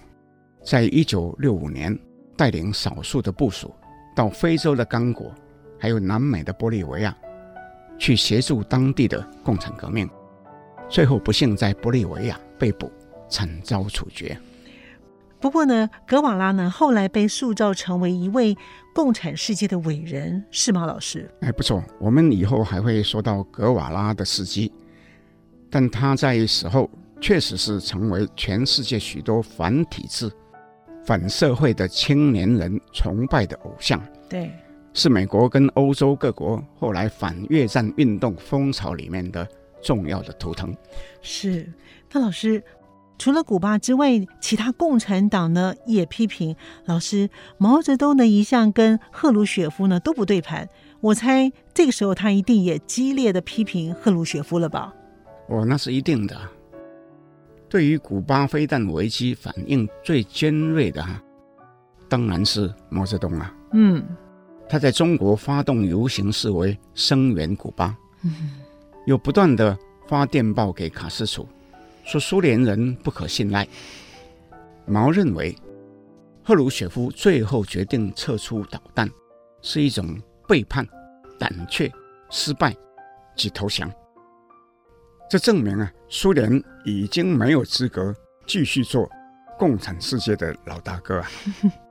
[0.66, 1.98] 在一九六五年。
[2.36, 3.74] 带领少数的部属
[4.16, 5.34] 到非洲的刚果，
[5.80, 7.16] 还有南美的玻利维亚，
[7.98, 10.10] 去协助当地的共产革命，
[10.90, 12.92] 最后不幸在玻利维亚被捕，
[13.30, 14.38] 惨遭处决。
[15.40, 18.58] 不过呢，格瓦拉呢后来被塑造成为一位
[18.96, 21.30] 共产世界的伟人，是吗，老师？
[21.42, 24.72] 哎，不错，我们以后还会说到格瓦拉的事迹，
[25.70, 26.90] 但他在死后
[27.22, 30.32] 确实是成为全世界许多反体制。
[31.06, 34.52] 反社会的青年人崇拜的偶像，对，
[34.94, 39.48] 是美国跟欧洲各国后来反越战运动风潮里面的
[39.84, 40.76] 重要的图腾。
[41.22, 41.72] 是，
[42.12, 42.64] 那老师，
[43.20, 50.68] 除了古巴之外，其他共产党呢也批评老师毛泽东呢一向跟赫鲁雪夫呢都不对盘。
[51.02, 54.92] 我猜这个时候他一定也激烈的批评赫鲁雪夫了吧？
[55.50, 56.36] 哦，那是一定的。
[57.76, 61.22] 对于古巴飞弹危机反应最尖锐的哈，
[62.08, 63.54] 当然是毛泽东啊。
[63.74, 64.02] 嗯，
[64.70, 67.94] 他在中国发动游行示威，声援古巴。
[68.22, 68.32] 嗯，
[69.06, 71.46] 又不断的发电报给卡斯楚，
[72.06, 73.68] 说苏联人不可信赖。
[74.86, 75.54] 毛认为，
[76.46, 79.10] 赫鲁雪夫最后决定撤出导弹，
[79.62, 80.18] 是一种
[80.48, 80.88] 背叛、
[81.38, 81.92] 胆怯、
[82.30, 82.74] 失败
[83.36, 83.92] 及投降。
[85.30, 88.14] 这证明啊，苏联已经没有资格
[88.46, 89.10] 继续做
[89.58, 91.28] 共产世界的老大哥啊。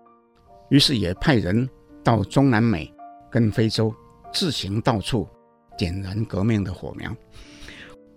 [0.71, 1.69] 于是也派人
[2.03, 2.93] 到中南美
[3.31, 3.95] 跟非洲，
[4.33, 5.29] 自行到处
[5.77, 7.15] 点燃革命的火苗。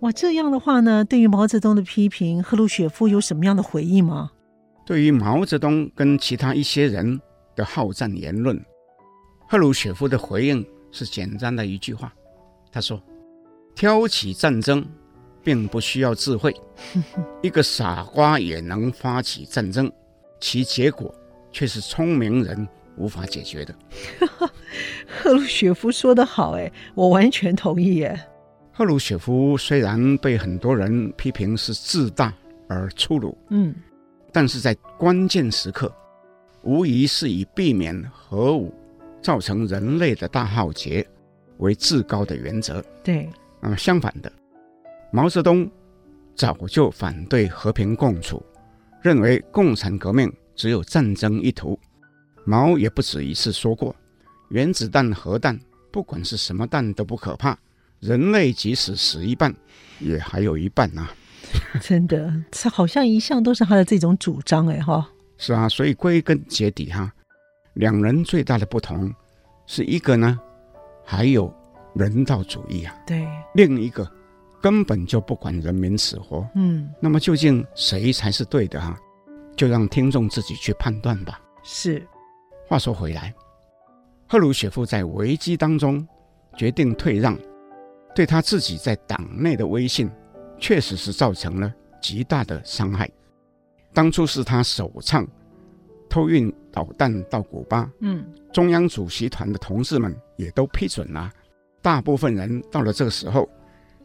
[0.00, 4.30] 哇，这样的话呢，对于毛泽东的批评，赫鲁雪夫有什么样的回应吗？
[4.86, 7.20] 对于毛泽东跟其他一些人
[7.56, 8.58] 的好战言论，
[9.48, 12.12] 赫鲁雪夫的回应是简单的一句话，
[12.72, 13.02] 他说
[13.74, 14.86] ：“挑起战争。”
[15.48, 16.54] 并不需要智慧，
[17.40, 19.90] 一个傻瓜也能发起战争，
[20.38, 21.14] 其结果
[21.50, 22.68] 却是聪明人
[22.98, 23.74] 无法解决的。
[25.08, 28.02] 赫鲁雪夫说得好，哎，我完全同意。
[28.02, 28.28] 哎，
[28.74, 32.30] 赫鲁雪夫虽然被很多人批评是自大
[32.68, 33.74] 而粗鲁，嗯，
[34.30, 35.90] 但是在关键时刻，
[36.60, 38.70] 无疑是以避免核武
[39.22, 41.08] 造成人类的大浩劫
[41.56, 42.84] 为至高的原则。
[43.02, 43.30] 对，
[43.62, 44.30] 那么相反的。
[45.10, 45.70] 毛泽东
[46.34, 48.44] 早就反对和平共处，
[49.02, 51.78] 认为共产革命只有战争一途。
[52.44, 53.94] 毛也不止一次说过
[54.50, 55.58] ：“原子弹、核弹，
[55.90, 57.58] 不管是什么弹都不可怕，
[58.00, 59.54] 人类即使死一半，
[59.98, 61.10] 也还有一半啊！”
[61.80, 65.08] 真的，这好像一向都是他的这种主张哎哈。
[65.38, 67.10] 是啊，所以归根结底哈，
[67.74, 69.12] 两人最大的不同
[69.66, 70.38] 是一个呢，
[71.04, 71.52] 还有
[71.94, 74.10] 人道主义啊，对，另一个。
[74.60, 78.98] 根本就不管人民死活，嗯，那么究竟谁才是对的哈、啊？
[79.56, 81.40] 就让听众自己去判断吧。
[81.62, 82.04] 是。
[82.66, 83.32] 话说回来，
[84.28, 86.06] 赫鲁雪夫在危机当中
[86.56, 87.38] 决定退让，
[88.14, 90.10] 对他自己在党内的威信，
[90.58, 93.08] 确实是造成了极大的伤害。
[93.94, 95.26] 当初是他首倡
[96.10, 101.30] 偷运导弹到古巴，嗯，中央主席团的同志们也都批准了，
[101.80, 103.48] 大部分人到了这个时候。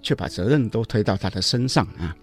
[0.04, 2.16] 却把责任都推到他的身上啊！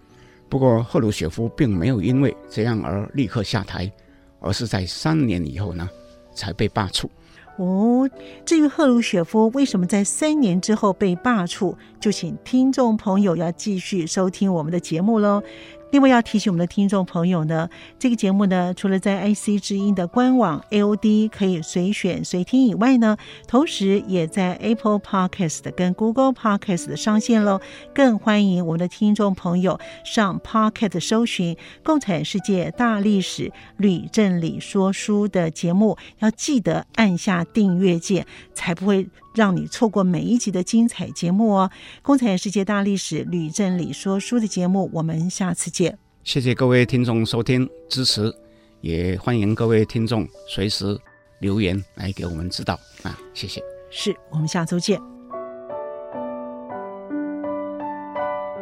[0.48, 3.90] 不过赫鲁雪夫并没有因为这样而立刻下台，
[4.38, 5.88] 而是在三年以后呢
[6.34, 7.08] 才被罢黜。
[7.56, 8.08] 哦，
[8.44, 15.42] 至于赫鲁雪夫为什么在三年之后被罢黜，就请听众朋友要继续收听我们的节目喽。
[15.90, 17.68] 另外要提醒我们的听众朋友呢，
[17.98, 23.16] 这个节目呢，除了在 IC 之音的官网 AOD 可以随选随听以外呢，
[23.48, 27.60] 同时也在 Apple Podcast 跟 Google Podcast 上线喽。
[27.92, 38.24] 更欢迎我们的听众朋友上 Podcast 搜寻《共产世界大历史吕正理说书》的节目，要记得按下订阅键，
[38.54, 41.70] 才不会让你错过每一集的精彩节目哦。
[42.02, 45.98] 《共产世界大历史吕正理说书》的节目，我们下次见。
[46.22, 48.32] 谢谢各位听众收听支持，
[48.80, 50.98] 也欢迎各位听众随时
[51.40, 53.18] 留言来给我们指导啊！
[53.32, 55.00] 谢谢，是我们下周见。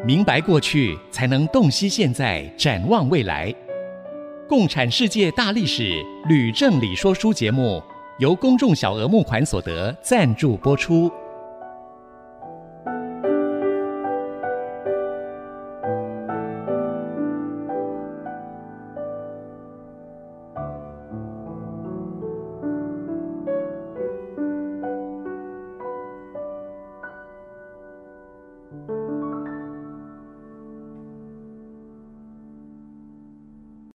[0.07, 3.53] 明白过去，才能洞悉现在，展望未来。
[4.49, 7.83] 共产世界大历史吕正理说书节目
[8.19, 11.11] 由公众小额募款所得赞助播出。